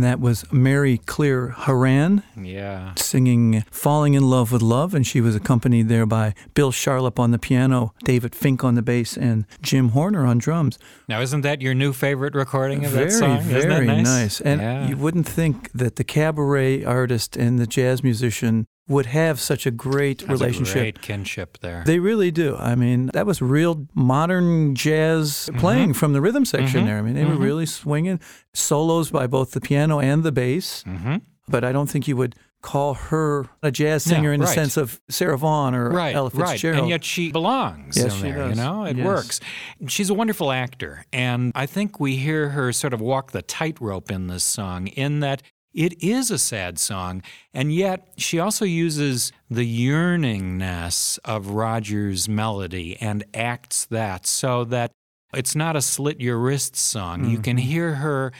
And 0.00 0.04
that 0.06 0.18
was 0.18 0.50
Mary 0.50 0.96
Cleere 0.96 1.50
Haran 1.54 2.22
Yeah. 2.34 2.94
singing 2.96 3.64
Falling 3.70 4.14
in 4.14 4.30
Love 4.30 4.50
with 4.50 4.62
Love. 4.62 4.94
And 4.94 5.06
she 5.06 5.20
was 5.20 5.36
accompanied 5.36 5.90
there 5.90 6.06
by 6.06 6.32
Bill 6.54 6.72
Charlap 6.72 7.18
on 7.18 7.32
the 7.32 7.38
piano, 7.38 7.92
David 8.02 8.34
Fink 8.34 8.64
on 8.64 8.76
the 8.76 8.80
bass, 8.82 9.14
and 9.18 9.44
Jim 9.60 9.90
Horner 9.90 10.24
on 10.24 10.38
drums. 10.38 10.78
Now, 11.06 11.20
isn't 11.20 11.42
that 11.42 11.60
your 11.60 11.74
new 11.74 11.92
favorite 11.92 12.34
recording 12.34 12.86
of 12.86 12.92
very, 12.92 13.10
that 13.10 13.12
song? 13.12 13.46
That 13.48 13.62
very 13.64 13.84
nice? 13.84 14.40
And 14.40 14.62
Yeah. 14.62 14.88
you 14.88 14.96
wouldn't 14.96 15.28
think 15.28 15.70
that 15.72 15.96
the 15.96 16.04
cabaret 16.04 16.82
artist 16.82 17.36
and 17.36 17.58
the 17.58 17.66
jazz 17.66 18.02
musician 18.02 18.66
would 18.90 19.06
have 19.06 19.40
such 19.40 19.64
a 19.66 19.70
great 19.70 20.22
a 20.24 20.26
relationship. 20.26 20.74
great 20.74 21.00
kinship 21.00 21.58
there. 21.60 21.82
They 21.86 21.98
really 22.00 22.30
do. 22.30 22.56
I 22.56 22.74
mean, 22.74 23.06
that 23.14 23.24
was 23.24 23.40
real 23.40 23.86
modern 23.94 24.74
jazz 24.74 25.48
Mm-hmm. 25.50 25.58
playing 25.60 25.92
from 25.94 26.12
the 26.12 26.20
rhythm 26.20 26.44
section 26.44 26.84
there. 26.86 26.98
I 26.98 27.02
mean, 27.02 27.14
they 27.14 27.24
were 27.24 27.36
really 27.36 27.66
swinging 27.66 28.20
solos 28.52 29.10
by 29.10 29.26
both 29.26 29.52
the 29.52 29.60
piano 29.60 30.00
and 30.00 30.22
the 30.22 30.32
bass. 30.32 30.84
mm-hmm. 30.84 31.16
But 31.48 31.64
I 31.64 31.72
don't 31.72 31.88
think 31.88 32.06
you 32.08 32.16
would 32.16 32.34
call 32.62 32.94
her 32.94 33.46
a 33.62 33.70
jazz 33.70 34.04
singer 34.04 34.32
in 34.32 34.40
the 34.40 34.46
right. 34.46 34.54
sense 34.54 34.76
of 34.76 35.00
Sarah 35.08 35.38
Vaughan 35.38 35.74
or 35.74 35.88
Right, 35.90 36.14
Ella 36.14 36.30
right. 36.34 36.50
Fitzgerald. 36.50 36.80
And 36.80 36.88
yet 36.90 37.02
she 37.04 37.32
belongs 37.32 37.96
Yes, 37.96 38.12
in 38.12 38.18
she 38.18 38.22
there, 38.22 38.48
does. 38.48 38.50
you 38.58 38.62
know? 38.62 38.84
It 38.84 38.96
Yes. 38.98 39.06
works. 39.06 39.40
She's 39.88 40.10
a 40.10 40.14
wonderful 40.14 40.52
actor. 40.52 41.06
And 41.12 41.52
I 41.54 41.64
think 41.66 41.98
we 41.98 42.16
hear 42.16 42.50
her 42.50 42.72
sort 42.72 42.92
of 42.92 43.00
walk 43.00 43.32
the 43.32 43.40
tightrope 43.42 44.10
in 44.10 44.26
this 44.26 44.44
song 44.44 44.88
in 44.88 45.20
that 45.20 45.42
it 45.72 46.02
is 46.02 46.30
a 46.30 46.38
sad 46.38 46.78
song, 46.78 47.22
and 47.54 47.72
yet 47.72 48.12
she 48.16 48.38
also 48.38 48.64
uses 48.64 49.32
the 49.50 49.88
yearningness 49.88 51.18
of 51.24 51.48
Rodgers' 51.50 52.28
melody 52.28 52.96
and 53.00 53.24
acts 53.34 53.86
that 53.86 54.26
so 54.26 54.64
that 54.64 54.92
it's 55.32 55.54
not 55.54 55.76
a 55.76 55.82
slit 55.82 56.20
your 56.20 56.38
wrists 56.38 56.80
song. 56.80 57.24
You 57.24 57.38
can 57.38 57.56
mm-hmm. 57.56 57.66
hear 57.66 57.94
her 57.96 58.32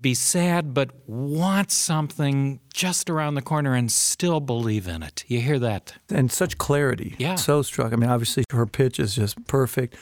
be 0.00 0.14
sad 0.14 0.72
but 0.72 0.90
want 1.06 1.70
something 1.70 2.60
just 2.72 3.10
around 3.10 3.34
the 3.34 3.42
corner 3.42 3.74
and 3.74 3.92
still 3.92 4.40
believe 4.40 4.88
in 4.88 5.02
it. 5.02 5.24
You 5.28 5.40
hear 5.40 5.58
that? 5.58 5.94
and 6.08 6.32
such 6.32 6.58
clarity. 6.58 7.14
Yeah. 7.18 7.34
So 7.34 7.62
struck. 7.62 7.92
I 7.92 7.96
mean, 7.96 8.08
obviously 8.10 8.44
her 8.50 8.66
pitch 8.66 8.98
is 8.98 9.14
just 9.14 9.44
perfect. 9.46 9.96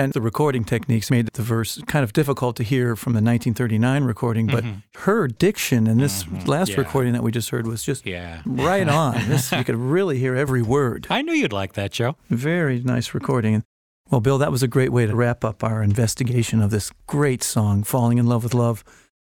And 0.00 0.14
the 0.14 0.20
recording 0.22 0.64
techniques 0.64 1.10
made 1.10 1.28
the 1.34 1.42
verse 1.42 1.78
kind 1.86 2.02
of 2.04 2.14
difficult 2.14 2.56
to 2.56 2.62
hear 2.62 2.96
from 2.96 3.12
the 3.12 3.18
1939 3.18 4.04
recording, 4.04 4.46
but 4.46 4.64
her 5.00 5.28
diction 5.28 5.86
in 5.86 5.98
this 5.98 6.26
last 6.46 6.70
Mm-hmm. 6.70 6.80
Yeah. 6.80 6.86
recording 6.86 7.12
that 7.12 7.22
we 7.22 7.30
just 7.30 7.50
heard 7.50 7.66
was 7.66 7.82
just 7.82 8.06
Yeah. 8.06 8.40
right 8.46 8.88
on. 9.02 9.28
This 9.28 9.52
you 9.52 9.62
could 9.62 9.76
really 9.76 10.18
hear 10.18 10.34
every 10.34 10.62
word. 10.62 11.06
I 11.10 11.20
knew 11.20 11.34
you'd 11.34 11.52
like 11.52 11.74
that, 11.74 11.92
Joe. 11.92 12.16
Very 12.30 12.80
nice 12.80 13.12
recording. 13.12 13.62
Well, 14.10 14.22
Bill, 14.22 14.38
that 14.38 14.50
was 14.50 14.62
a 14.62 14.68
great 14.68 14.90
way 14.90 15.04
to 15.06 15.14
wrap 15.14 15.44
up 15.44 15.62
our 15.62 15.82
investigation 15.82 16.62
of 16.62 16.70
this 16.70 16.90
great 17.06 17.42
song, 17.42 17.82
Falling 17.84 18.16
in 18.16 18.26
Love 18.26 18.42
with 18.42 18.54
Love. 18.54 18.82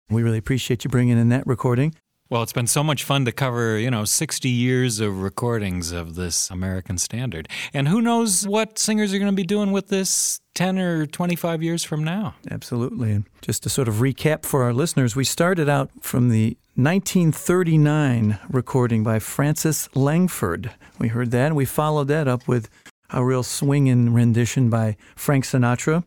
We 0.09 0.23
really 0.23 0.39
appreciate 0.39 0.85
you 0.85 0.91
bringing 0.91 1.19
in 1.19 1.31
that 1.31 1.45
recording. 1.49 1.97
Well, 2.31 2.45
it's 2.45 2.53
been 2.53 2.69
so 2.69 2.85
much 2.85 3.03
fun 3.03 3.25
to 3.25 3.33
cover, 3.33 3.77
you 3.77 3.91
know, 3.91 4.05
60 4.05 4.49
years 4.49 5.01
of 5.01 5.21
recordings 5.21 5.91
of 5.91 6.15
this 6.15 6.49
American 6.49 6.97
standard. 6.97 7.49
And 7.75 7.89
who 7.89 8.01
knows 8.01 8.47
what 8.47 8.79
singers 8.79 9.13
are 9.13 9.19
going 9.19 9.33
to 9.33 9.37
be 9.37 9.43
doing 9.43 9.73
with 9.73 9.89
this 9.89 10.41
10 10.55 10.79
or 10.79 11.07
25 11.07 11.61
years 11.61 11.83
from 11.83 12.05
now. 12.05 12.37
Absolutely. 12.49 13.11
And 13.11 13.25
just 13.43 13.65
to 13.65 13.69
sort 13.69 13.89
of 13.89 13.95
recap 13.95 14.45
for 14.45 14.63
our 14.63 14.73
listeners, 14.73 15.17
we 15.17 15.25
started 15.25 15.69
out 15.69 15.91
from 16.03 16.29
the 16.29 16.57
1939 16.77 18.39
recording 18.49 19.03
by 19.03 19.19
Frances 19.19 19.89
Langford. 19.97 20.71
We 21.01 21.09
heard 21.09 21.33
that, 21.33 21.47
and 21.47 21.57
we 21.57 21.65
followed 21.65 22.07
that 22.09 22.29
up 22.29 22.47
with 22.47 22.71
a 23.13 23.25
real 23.25 23.43
swinging 23.43 24.15
rendition 24.15 24.71
by 24.71 24.97
Frank 25.17 25.47
Sinatra. 25.47 26.05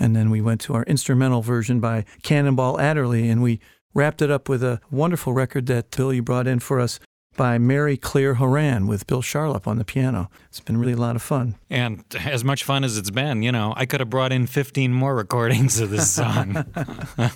And 0.00 0.16
then 0.16 0.30
we 0.30 0.40
went 0.40 0.62
to 0.62 0.74
our 0.74 0.84
instrumental 0.84 1.42
version 1.42 1.78
by 1.78 2.06
Cannonball 2.22 2.80
Adderley, 2.80 3.28
and 3.28 3.42
we 3.42 3.60
wrapped 3.94 4.22
it 4.22 4.30
up 4.30 4.48
with 4.48 4.62
a 4.62 4.80
wonderful 4.90 5.32
record 5.32 5.66
that 5.66 5.90
Bill 5.90 6.12
you 6.12 6.22
brought 6.22 6.46
in 6.46 6.58
for 6.58 6.80
us 6.80 7.00
by 7.36 7.56
Mary 7.56 7.96
Cleere 7.96 8.34
Haran 8.34 8.86
with 8.86 9.06
Bill 9.06 9.22
Charlap 9.22 9.66
on 9.66 9.78
the 9.78 9.84
piano. 9.84 10.28
It's 10.48 10.60
been 10.60 10.76
really 10.76 10.92
a 10.92 10.96
lot 10.96 11.16
of 11.16 11.22
fun. 11.22 11.56
And 11.70 12.04
as 12.24 12.44
much 12.44 12.64
fun 12.64 12.84
as 12.84 12.98
it's 12.98 13.10
been, 13.10 13.42
you 13.42 13.52
know, 13.52 13.72
I 13.76 13.86
could 13.86 14.00
have 14.00 14.10
brought 14.10 14.32
in 14.32 14.46
15 14.46 14.92
more 14.92 15.14
recordings 15.14 15.78
of 15.80 15.90
this 15.90 16.10
song. 16.10 16.64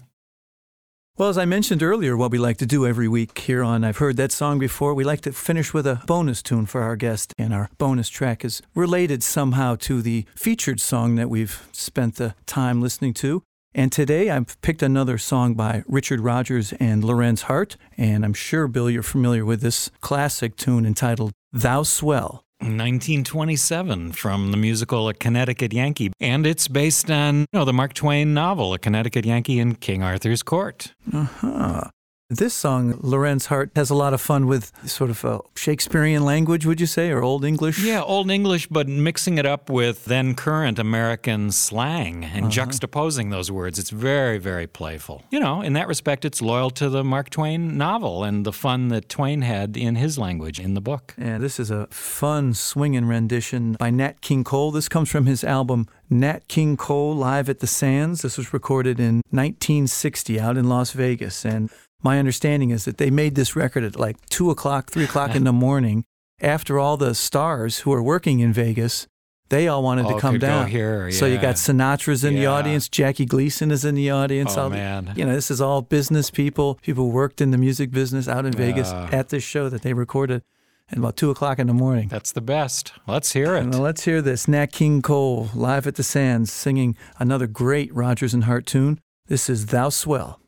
Well, 1.19 1.29
as 1.29 1.37
I 1.37 1.45
mentioned 1.45 1.83
earlier, 1.83 2.17
what 2.17 2.31
we 2.31 2.39
like 2.39 2.57
to 2.57 2.67
do 2.67 2.87
every 2.87 3.07
week 3.07 3.39
here 3.39 3.63
on 3.63 3.85
I've 3.85 3.99
Heard 3.99 4.17
That 4.17 4.33
Song 4.33 4.59
Before, 4.59 4.95
we 4.95 5.05
like 5.05 5.21
to 5.21 5.33
finish 5.33 5.75
with 5.75 5.87
a 5.87 6.01
bonus 6.07 6.43
tune 6.43 6.65
for 6.65 6.81
our 6.81 6.97
guest. 6.97 7.35
And 7.37 7.53
our 7.53 7.69
bonus 7.77 8.09
track 8.09 8.47
is 8.47 8.63
related 8.75 9.23
somehow 9.23 9.77
to 9.81 10.01
the 10.01 10.25
featured 10.35 10.81
song 10.81 11.17
that 11.17 11.29
we've 11.29 11.69
spent 11.71 12.15
the 12.15 12.35
time 12.47 12.81
listening 12.81 13.13
to. 13.15 13.43
And 13.75 13.91
today 13.91 14.29
I've 14.29 14.61
picked 14.61 14.83
another 14.83 15.17
song 15.17 15.55
by 15.55 15.83
Richard 15.87 16.21
Rodgers 16.21 16.73
and 16.75 17.03
Lorenz 17.03 17.43
Hart. 17.43 17.77
And 17.97 18.25
I'm 18.25 18.35
sure, 18.35 18.69
Bill, 18.69 18.91
you're 18.91 19.03
familiar 19.03 19.45
with 19.45 19.63
this 19.63 19.91
classic 20.01 20.57
tune 20.57 20.85
entitled 20.85 21.33
Thou 21.53 21.83
Swell. 21.83 22.45
1927 22.61 24.13
from 24.13 24.53
the 24.53 24.57
musical 24.57 25.09
A 25.09 25.15
Connecticut 25.15 25.73
Yankee. 25.73 26.13
And 26.21 26.47
it's 26.47 26.69
based 26.69 27.11
on 27.11 27.41
you 27.41 27.47
know, 27.55 27.65
the 27.65 27.73
Mark 27.73 27.93
Twain 27.93 28.35
novel, 28.35 28.73
A 28.73 28.79
Connecticut 28.79 29.25
Yankee 29.25 29.59
in 29.59 29.75
King 29.75 30.03
Arthur's 30.03 30.45
Court. 30.45 30.95
Uh-huh. 31.13 31.89
This 32.35 32.55
song, 32.55 32.99
Lorenz 33.03 33.47
Hart 33.47 33.73
has 33.77 33.91
a 33.91 33.95
lot 33.95 34.15
of 34.15 34.21
fun 34.23 34.47
with 34.47 34.73
sort 34.89 35.11
of 35.11 35.23
a 35.23 35.41
Shakespearean 35.55 36.25
language, 36.25 36.65
would 36.65 36.81
you 36.81 36.87
say, 36.87 37.11
or 37.11 37.23
Old 37.23 37.45
English? 37.45 37.85
Yeah, 37.85 38.01
Old 38.01 38.31
English, 38.31 38.69
but 38.69 38.89
mixing 38.89 39.37
it 39.37 39.45
up 39.45 39.69
with 39.69 40.07
then 40.07 40.35
current 40.35 40.79
American 40.79 41.53
slang 41.53 42.25
and 42.25 42.47
uh-huh. 42.47 42.51
juxtaposing 42.51 43.31
those 43.31 43.51
words. 43.51 43.79
It's 43.79 43.91
very, 43.91 44.39
very 44.39 44.67
playful. 44.67 45.25
You 45.31 45.41
know, 45.41 45.61
in 45.61 45.75
that 45.75 45.89
respect, 45.89 46.25
it's 46.25 46.41
loyal 46.41 46.71
to 46.71 46.89
the 46.89 47.05
Mark 47.05 47.29
Twain 47.29 47.77
novel 47.77 48.25
and 48.25 48.47
the 48.47 48.53
fun 48.53 48.89
that 48.89 49.11
Twain 49.11 49.43
had 49.43 49.77
in 49.77 49.97
his 49.97 50.17
language 50.17 50.59
in 50.59 50.73
the 50.73 50.81
book. 50.81 51.15
Yeah, 51.19 51.37
this 51.37 51.61
is 51.61 51.71
a 51.71 51.87
fun 51.89 52.55
swinging 52.55 53.05
rendition 53.05 53.77
by 53.79 53.91
Nat 53.91 54.23
King 54.23 54.43
Cole. 54.43 54.71
This 54.71 54.89
comes 54.89 55.11
from 55.11 55.27
his 55.27 55.45
album 55.45 55.87
Nat 56.09 56.49
King 56.49 56.79
Cole 56.79 57.15
Live 57.15 57.51
at 57.51 57.61
the 57.61 57.67
Sands. 57.67 58.23
This 58.23 58.39
was 58.39 58.55
recorded 58.55 58.99
in 58.99 59.17
1960 59.31 60.41
out 60.41 60.57
in 60.57 60.69
Las 60.69 60.93
Vegas. 60.93 61.45
And 61.45 61.71
my 62.03 62.19
understanding 62.19 62.71
is 62.71 62.85
that 62.85 62.99
they 62.99 63.11
made 63.11 63.35
this 63.35 63.55
record 63.57 63.85
at 63.85 63.99
like 63.99 64.17
2 64.31 64.51
o'clock, 64.51 64.91
3 64.91 65.05
o'clock 65.05 65.35
in 65.35 65.45
the 65.45 65.53
morning 65.53 66.05
after 66.41 66.79
all 66.79 66.97
the 66.97 67.15
stars 67.15 67.79
who 67.81 67.93
are 67.93 68.03
working 68.03 68.41
in 68.41 68.53
Vegas. 68.53 69.07
They 69.49 69.69
all 69.69 69.83
wanted 69.83 70.07
All 70.07 70.15
to 70.15 70.19
come 70.21 70.39
down. 70.39 70.69
here, 70.69 71.11
So 71.13 71.27
you 71.27 71.37
got 71.37 71.57
Sinatra's 71.57 72.25
in 72.25 72.35
the 72.35 72.47
audience, 72.47 72.89
Jackie 72.89 73.27
Gleason 73.27 73.71
is 73.71 73.85
in 73.85 73.95
the 73.95 74.09
audience. 74.11 74.57
Oh, 74.57 74.63
all 74.63 74.71
the- 74.71 74.77
man. 74.77 75.13
You 75.15 75.27
know, 75.27 75.35
this 75.35 75.51
is 75.51 75.61
all 75.61 75.83
business 75.83 76.31
people, 76.31 76.79
people 76.83 77.11
worked 77.11 77.41
in 77.43 77.51
the 77.51 77.59
music 77.59 77.91
business 77.91 78.27
out 78.29 78.47
in 78.47 78.53
Vegas 78.55 78.91
Yeah. 78.91 79.11
at 79.13 79.29
this 79.29 79.45
show 79.45 79.69
that 79.69 79.83
they 79.83 79.93
recorded 79.93 80.43
at 80.91 80.97
about 80.97 81.17
2 81.17 81.29
o'clock 81.31 81.59
in 81.59 81.67
the 81.67 81.75
morning. 81.75 82.09
That's 82.09 82.33
the 82.33 82.41
best. 82.41 82.93
Let's 83.07 83.35
hear 83.35 83.55
it. 83.57 83.67
Let's 83.75 84.05
hear 84.05 84.23
this. 84.23 84.49
Nat 84.49 84.73
King 84.73 85.03
Cole 85.03 85.51
live 85.55 85.87
at 85.87 85.97
the 85.97 86.03
Sands 86.03 86.51
singing 86.51 86.97
another 87.19 87.47
great 87.47 87.95
Rodgers 87.95 88.33
and 88.33 88.45
Hart 88.45 88.65
tune. 88.65 89.01
This 89.27 89.51
is 89.51 89.67
Thou 89.67 89.91
Swell. 89.91 90.41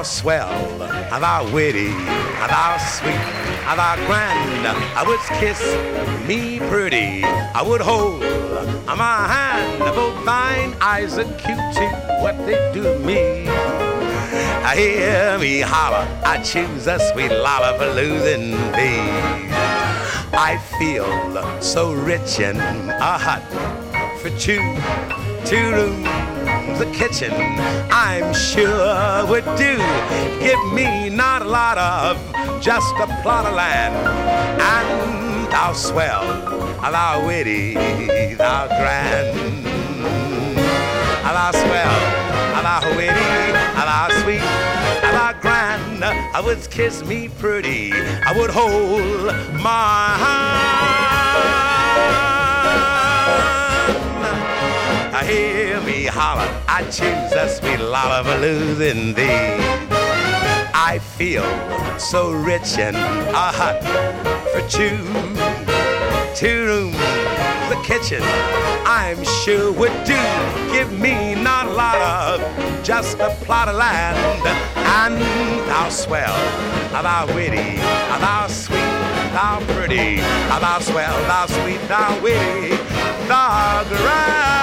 Thou 0.00 0.04
swell, 0.04 0.78
thou 0.78 1.52
witty, 1.52 1.90
thou 1.90 2.78
sweet, 2.78 3.20
thou 3.66 3.96
grand, 4.06 4.66
I 4.96 5.04
would 5.06 5.20
kiss 5.38 5.60
me 6.26 6.58
pretty. 6.70 7.22
I 7.22 7.60
would 7.60 7.82
hold 7.82 8.22
my 8.86 9.26
hand, 9.28 9.80
both 9.94 10.24
thine 10.24 10.74
eyes 10.80 11.18
are 11.18 11.30
cutie, 11.36 11.92
what 12.22 12.34
they 12.46 12.56
do 12.72 12.98
me. 13.00 13.46
I 14.64 14.74
hear 14.74 15.38
me 15.38 15.60
holler, 15.60 16.08
I 16.24 16.40
choose 16.42 16.86
a 16.86 16.98
sweet 17.12 17.30
lollapalooza 17.30 18.38
thee. 18.76 19.04
I 20.32 20.56
feel 20.78 21.60
so 21.60 21.92
rich 21.92 22.40
in 22.40 22.56
a 22.56 23.18
hut 23.18 23.44
for 24.22 24.30
two, 24.38 24.64
two 25.44 25.72
rooms, 25.76 26.39
a 26.80 26.90
kitchen, 26.92 27.32
I'm 27.90 28.32
sure 28.34 29.26
would 29.26 29.44
do. 29.56 29.76
Give 30.40 30.72
me 30.72 31.08
not 31.10 31.42
a 31.42 31.44
lot 31.44 31.78
of, 31.78 32.16
just 32.60 32.94
a 32.96 33.06
plot 33.22 33.46
of 33.46 33.54
land, 33.54 33.94
and 34.60 35.50
thou 35.52 35.72
swell, 35.72 36.24
thou 36.80 37.26
witty, 37.26 37.74
thou 38.34 38.66
grand, 38.68 39.64
thou 41.24 41.50
swell, 41.52 42.00
thou 42.62 42.80
witty, 42.96 43.52
thou 43.74 44.08
sweet, 44.22 44.40
thou 45.02 45.32
grand. 45.40 46.04
I 46.04 46.40
would 46.40 46.70
kiss 46.70 47.04
me 47.04 47.28
pretty, 47.28 47.92
I 47.92 48.32
would 48.36 48.50
hold 48.50 49.26
my 49.62 50.16
hand. 50.18 50.80
I 55.20 55.24
hear 55.24 55.80
me 55.82 56.06
holler, 56.06 56.48
I 56.66 56.82
choose 56.84 57.32
a 57.32 57.46
sweet 57.46 57.78
lollapalooza 57.78 58.90
in 58.90 59.12
thee. 59.12 59.60
I 60.72 60.98
feel 60.98 61.44
so 61.98 62.32
rich 62.32 62.78
and 62.78 62.96
a 62.96 63.52
hut 63.52 63.82
for 64.50 64.62
two, 64.66 64.96
two 66.34 66.64
rooms, 66.64 66.96
the 67.68 67.78
kitchen, 67.84 68.22
I'm 68.86 69.22
sure 69.44 69.70
would 69.72 69.92
do. 70.04 70.24
Give 70.72 70.90
me 70.98 71.34
not 71.34 71.66
a 71.66 71.72
lot 71.72 72.00
of, 72.00 72.82
just 72.82 73.18
a 73.18 73.28
plot 73.44 73.68
of 73.68 73.76
land, 73.76 74.16
and 74.74 75.20
thou 75.68 75.90
swell, 75.90 76.34
thou 76.92 77.26
witty, 77.34 77.76
thou 77.76 78.46
sweet, 78.46 78.96
thou 79.36 79.60
pretty, 79.74 80.16
thou 80.16 80.78
swell, 80.78 81.18
thou 81.28 81.44
sweet, 81.44 81.86
thou 81.88 82.18
witty, 82.22 82.74
thou 83.28 83.84
grand. 83.86 84.59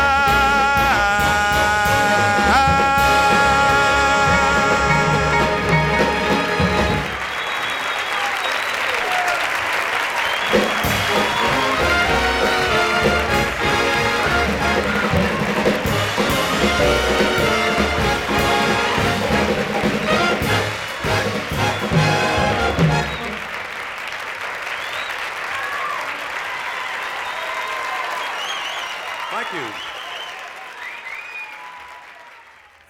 Thank 29.38 29.54
you. 29.54 29.72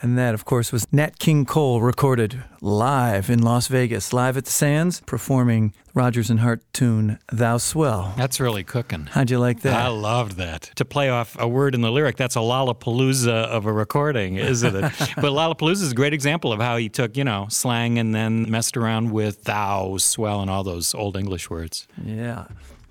And 0.01 0.17
that, 0.17 0.33
of 0.33 0.45
course, 0.45 0.71
was 0.71 0.87
Nat 0.93 1.19
King 1.19 1.43
Cole 1.43 1.81
recorded 1.81 2.41
live 2.61 3.29
in 3.29 3.41
Las 3.41 3.67
Vegas, 3.67 4.13
live 4.13 4.37
at 4.37 4.45
the 4.45 4.51
Sands, 4.51 5.01
performing 5.01 5.73
Rodgers 5.93 6.29
and 6.29 6.39
Hart 6.39 6.61
tune 6.71 7.19
"Thou 7.33 7.57
Swell." 7.57 8.13
That's 8.15 8.39
really 8.39 8.63
cooking. 8.63 9.07
How'd 9.07 9.29
you 9.29 9.39
like 9.39 9.59
that? 9.63 9.73
I 9.73 9.89
loved 9.89 10.37
that. 10.37 10.71
To 10.75 10.85
play 10.85 11.09
off 11.09 11.35
a 11.37 11.49
word 11.49 11.75
in 11.75 11.81
the 11.81 11.91
lyric, 11.91 12.15
that's 12.15 12.37
a 12.37 12.39
Lollapalooza 12.39 13.27
of 13.27 13.65
a 13.65 13.73
recording, 13.73 14.37
isn't 14.37 14.73
it? 14.73 14.83
but 15.17 15.33
Lollapalooza 15.33 15.81
is 15.83 15.91
a 15.91 15.95
great 15.95 16.13
example 16.13 16.53
of 16.53 16.61
how 16.61 16.77
he 16.77 16.87
took, 16.87 17.17
you 17.17 17.25
know, 17.25 17.47
slang 17.49 17.99
and 17.99 18.15
then 18.15 18.49
messed 18.49 18.77
around 18.77 19.11
with 19.11 19.43
thou, 19.43 19.97
swell, 19.97 20.39
and 20.39 20.49
all 20.49 20.63
those 20.63 20.95
old 20.95 21.17
English 21.17 21.49
words. 21.49 21.89
Yeah. 22.01 22.45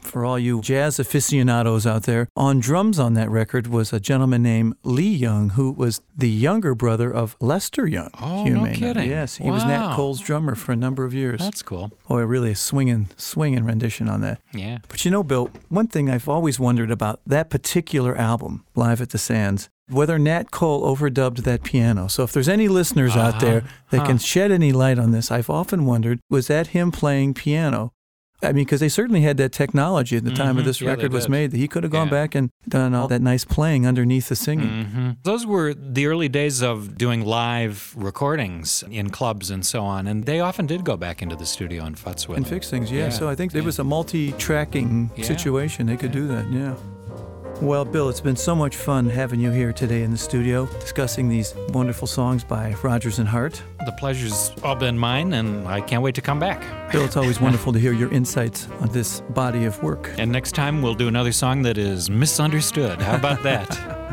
For 0.06 0.24
all 0.24 0.38
you 0.38 0.60
jazz 0.60 0.98
aficionados 0.98 1.86
out 1.86 2.04
there, 2.04 2.28
on 2.36 2.60
drums 2.60 2.98
on 2.98 3.14
that 3.14 3.28
record 3.28 3.66
was 3.66 3.92
a 3.92 4.00
gentleman 4.00 4.42
named 4.42 4.76
Lee 4.84 5.12
Young, 5.12 5.50
who 5.50 5.72
was 5.72 6.00
the 6.16 6.30
younger 6.30 6.74
brother 6.74 7.12
of 7.12 7.36
Lester 7.40 7.86
Young. 7.86 8.10
Oh, 8.20 8.44
no 8.44 8.62
may 8.62 8.72
know. 8.72 8.78
kidding. 8.78 9.10
Yes, 9.10 9.36
he 9.36 9.50
was 9.50 9.64
Nat 9.64 9.94
Cole's 9.94 10.20
drummer 10.20 10.54
for 10.54 10.72
a 10.72 10.76
number 10.76 11.04
of 11.04 11.12
years. 11.12 11.40
That's 11.40 11.62
cool. 11.62 11.92
Oh, 12.08 12.16
really 12.18 12.52
a 12.52 12.56
swinging, 12.56 13.08
swinging 13.16 13.64
rendition 13.64 14.08
on 14.08 14.20
that. 14.20 14.40
Yeah. 14.52 14.78
But 14.88 15.04
you 15.04 15.10
know, 15.10 15.22
Bill, 15.22 15.50
one 15.68 15.88
thing 15.88 16.08
I've 16.08 16.28
always 16.28 16.60
wondered 16.60 16.90
about 16.90 17.20
that 17.26 17.50
particular 17.50 18.16
album, 18.16 18.64
Live 18.74 19.00
at 19.00 19.10
the 19.10 19.18
Sands, 19.18 19.68
whether 19.88 20.18
Nat 20.18 20.50
Cole 20.50 20.82
overdubbed 20.82 21.44
that 21.44 21.62
piano. 21.62 22.08
So 22.08 22.22
if 22.22 22.32
there's 22.32 22.48
any 22.48 22.68
listeners 22.68 23.16
out 23.16 23.36
uh-huh. 23.36 23.40
there 23.40 23.64
that 23.90 24.06
can 24.06 24.18
shed 24.18 24.50
any 24.50 24.72
light 24.72 24.98
on 24.98 25.12
this, 25.12 25.30
I've 25.30 25.50
often 25.50 25.86
wondered, 25.86 26.20
was 26.28 26.48
that 26.48 26.68
him 26.68 26.90
playing 26.90 27.34
piano? 27.34 27.92
I 28.46 28.52
mean, 28.52 28.64
because 28.64 28.80
they 28.80 28.88
certainly 28.88 29.20
had 29.22 29.36
that 29.38 29.52
technology 29.52 30.16
at 30.16 30.24
the 30.24 30.30
time 30.32 30.56
of 30.58 30.64
this 30.64 30.80
Yeah, 30.80 30.90
record 30.90 31.12
was 31.12 31.24
did. 31.26 31.30
made 31.32 31.50
that 31.52 31.58
he 31.58 31.68
could 31.68 31.82
have 31.82 31.92
gone 31.92 32.06
Yeah. 32.08 32.10
back 32.18 32.34
and 32.34 32.50
done 32.68 32.94
all 32.94 33.08
that 33.08 33.20
nice 33.22 33.44
playing 33.44 33.86
underneath 33.86 34.28
the 34.28 34.36
singing. 34.36 34.84
hmm 34.84 35.10
Those 35.22 35.44
were 35.46 35.74
the 35.74 36.06
early 36.06 36.28
days 36.28 36.62
of 36.62 36.96
doing 36.96 37.24
live 37.24 37.92
recordings 37.96 38.84
in 38.90 39.10
clubs 39.10 39.50
and 39.50 39.64
so 39.66 39.82
on, 39.84 40.06
and 40.06 40.24
they 40.26 40.40
often 40.40 40.66
did 40.66 40.84
go 40.84 40.96
back 40.96 41.22
into 41.22 41.36
the 41.36 41.46
studio 41.46 41.84
and 41.84 41.96
futz 41.96 42.26
with 42.28 42.36
And 42.38 42.46
fix 42.46 42.70
things, 42.70 42.90
yeah. 42.90 43.08
So 43.10 43.28
I 43.28 43.34
think 43.34 43.54
it 43.54 43.64
was 43.64 43.78
a 43.78 43.84
multi-tracking 43.84 45.10
situation. 45.22 45.86
They 45.86 45.96
could 45.96 46.12
do 46.12 46.26
that, 46.28 46.50
yeah. 46.52 46.74
Well, 47.62 47.86
Bill, 47.86 48.10
it's 48.10 48.20
been 48.20 48.36
so 48.36 48.54
much 48.54 48.76
fun 48.76 49.08
having 49.08 49.40
you 49.40 49.50
here 49.50 49.72
today 49.72 50.02
in 50.02 50.10
the 50.10 50.18
studio 50.18 50.66
discussing 50.66 51.26
these 51.26 51.54
wonderful 51.70 52.06
songs 52.06 52.44
by 52.44 52.74
Rodgers 52.82 53.18
and 53.18 53.26
Hart. 53.26 53.62
The 53.86 53.92
pleasure's 53.92 54.52
all 54.62 54.74
been 54.74 54.98
mine, 54.98 55.32
and 55.32 55.66
I 55.66 55.80
can't 55.80 56.02
wait 56.02 56.14
to 56.16 56.20
come 56.20 56.38
back. 56.38 56.60
Bill, 56.92 57.06
it's 57.06 57.16
always 57.16 57.40
wonderful 57.40 57.72
to 57.72 57.78
hear 57.78 57.94
your 57.94 58.12
insights 58.12 58.68
on 58.80 58.90
this 58.90 59.22
body 59.30 59.64
of 59.64 59.82
work. 59.82 60.10
And 60.18 60.30
next 60.30 60.52
time 60.52 60.82
we'll 60.82 60.94
do 60.94 61.08
another 61.08 61.32
song 61.32 61.62
that 61.62 61.78
is 61.78 62.10
misunderstood. 62.10 63.00
How 63.00 63.16
about 63.16 63.42
that? 63.42 64.02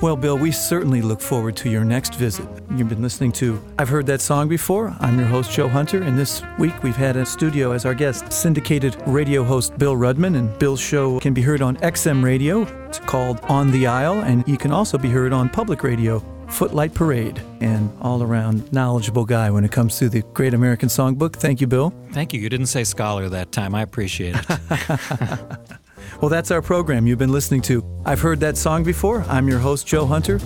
Well, 0.00 0.16
Bill, 0.16 0.38
we 0.38 0.52
certainly 0.52 1.02
look 1.02 1.20
forward 1.20 1.56
to 1.56 1.68
your 1.68 1.82
next 1.82 2.14
visit. 2.14 2.48
You've 2.70 2.88
been 2.88 3.02
listening 3.02 3.32
to 3.32 3.60
I've 3.80 3.88
Heard 3.88 4.06
That 4.06 4.20
Song 4.20 4.46
Before. 4.46 4.94
I'm 5.00 5.18
your 5.18 5.26
host, 5.26 5.50
Joe 5.50 5.66
Hunter, 5.66 6.04
and 6.04 6.16
this 6.16 6.40
week 6.56 6.84
we've 6.84 6.94
had 6.94 7.16
a 7.16 7.26
studio 7.26 7.72
as 7.72 7.84
our 7.84 7.94
guest, 7.94 8.32
syndicated 8.32 8.96
radio 9.08 9.42
host 9.42 9.76
Bill 9.76 9.96
Rudman. 9.96 10.38
And 10.38 10.56
Bill's 10.60 10.78
show 10.78 11.18
can 11.18 11.34
be 11.34 11.42
heard 11.42 11.62
on 11.62 11.78
XM 11.78 12.22
Radio. 12.22 12.62
It's 12.86 13.00
called 13.00 13.40
On 13.48 13.72
the 13.72 13.88
Aisle, 13.88 14.20
and 14.20 14.46
you 14.46 14.56
can 14.56 14.70
also 14.70 14.98
be 14.98 15.08
heard 15.08 15.32
on 15.32 15.48
public 15.48 15.82
radio. 15.82 16.22
Footlight 16.46 16.94
Parade, 16.94 17.42
and 17.60 17.90
all 18.00 18.22
around 18.22 18.72
knowledgeable 18.72 19.24
guy 19.24 19.50
when 19.50 19.64
it 19.64 19.72
comes 19.72 19.98
to 19.98 20.08
the 20.08 20.22
Great 20.32 20.54
American 20.54 20.88
Songbook. 20.88 21.34
Thank 21.34 21.60
you, 21.60 21.66
Bill. 21.66 21.92
Thank 22.12 22.32
you. 22.32 22.40
You 22.40 22.48
didn't 22.48 22.66
say 22.66 22.84
scholar 22.84 23.28
that 23.28 23.50
time. 23.50 23.74
I 23.74 23.82
appreciate 23.82 24.36
it. 24.38 25.58
Well, 26.20 26.28
that's 26.28 26.50
our 26.50 26.60
program 26.60 27.06
you've 27.06 27.18
been 27.18 27.32
listening 27.32 27.62
to. 27.62 27.84
I've 28.04 28.20
heard 28.20 28.40
that 28.40 28.56
song 28.56 28.82
before. 28.82 29.22
I'm 29.28 29.48
your 29.48 29.60
host, 29.60 29.86
Joe 29.86 30.04
Hunter, 30.04 30.40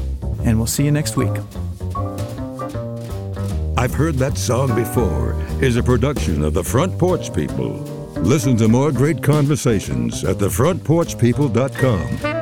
and 0.44 0.58
we'll 0.58 0.66
see 0.66 0.85
you 0.85 0.90
next 0.90 1.16
week. 1.16 1.32
I've 3.82 3.94
Heard 3.94 4.16
That 4.16 4.37
Song 4.38 4.74
Before 4.76 5.35
is 5.61 5.76
a 5.76 5.82
production 5.82 6.44
of 6.44 6.54
the 6.54 6.62
Front 6.62 6.96
Porch 6.98 7.35
People. 7.35 7.72
Listen 8.20 8.56
to 8.58 8.68
more 8.68 8.92
great 8.92 9.20
conversations 9.22 10.24
at 10.24 10.37
thefrontporchpeople.com. 10.37 12.41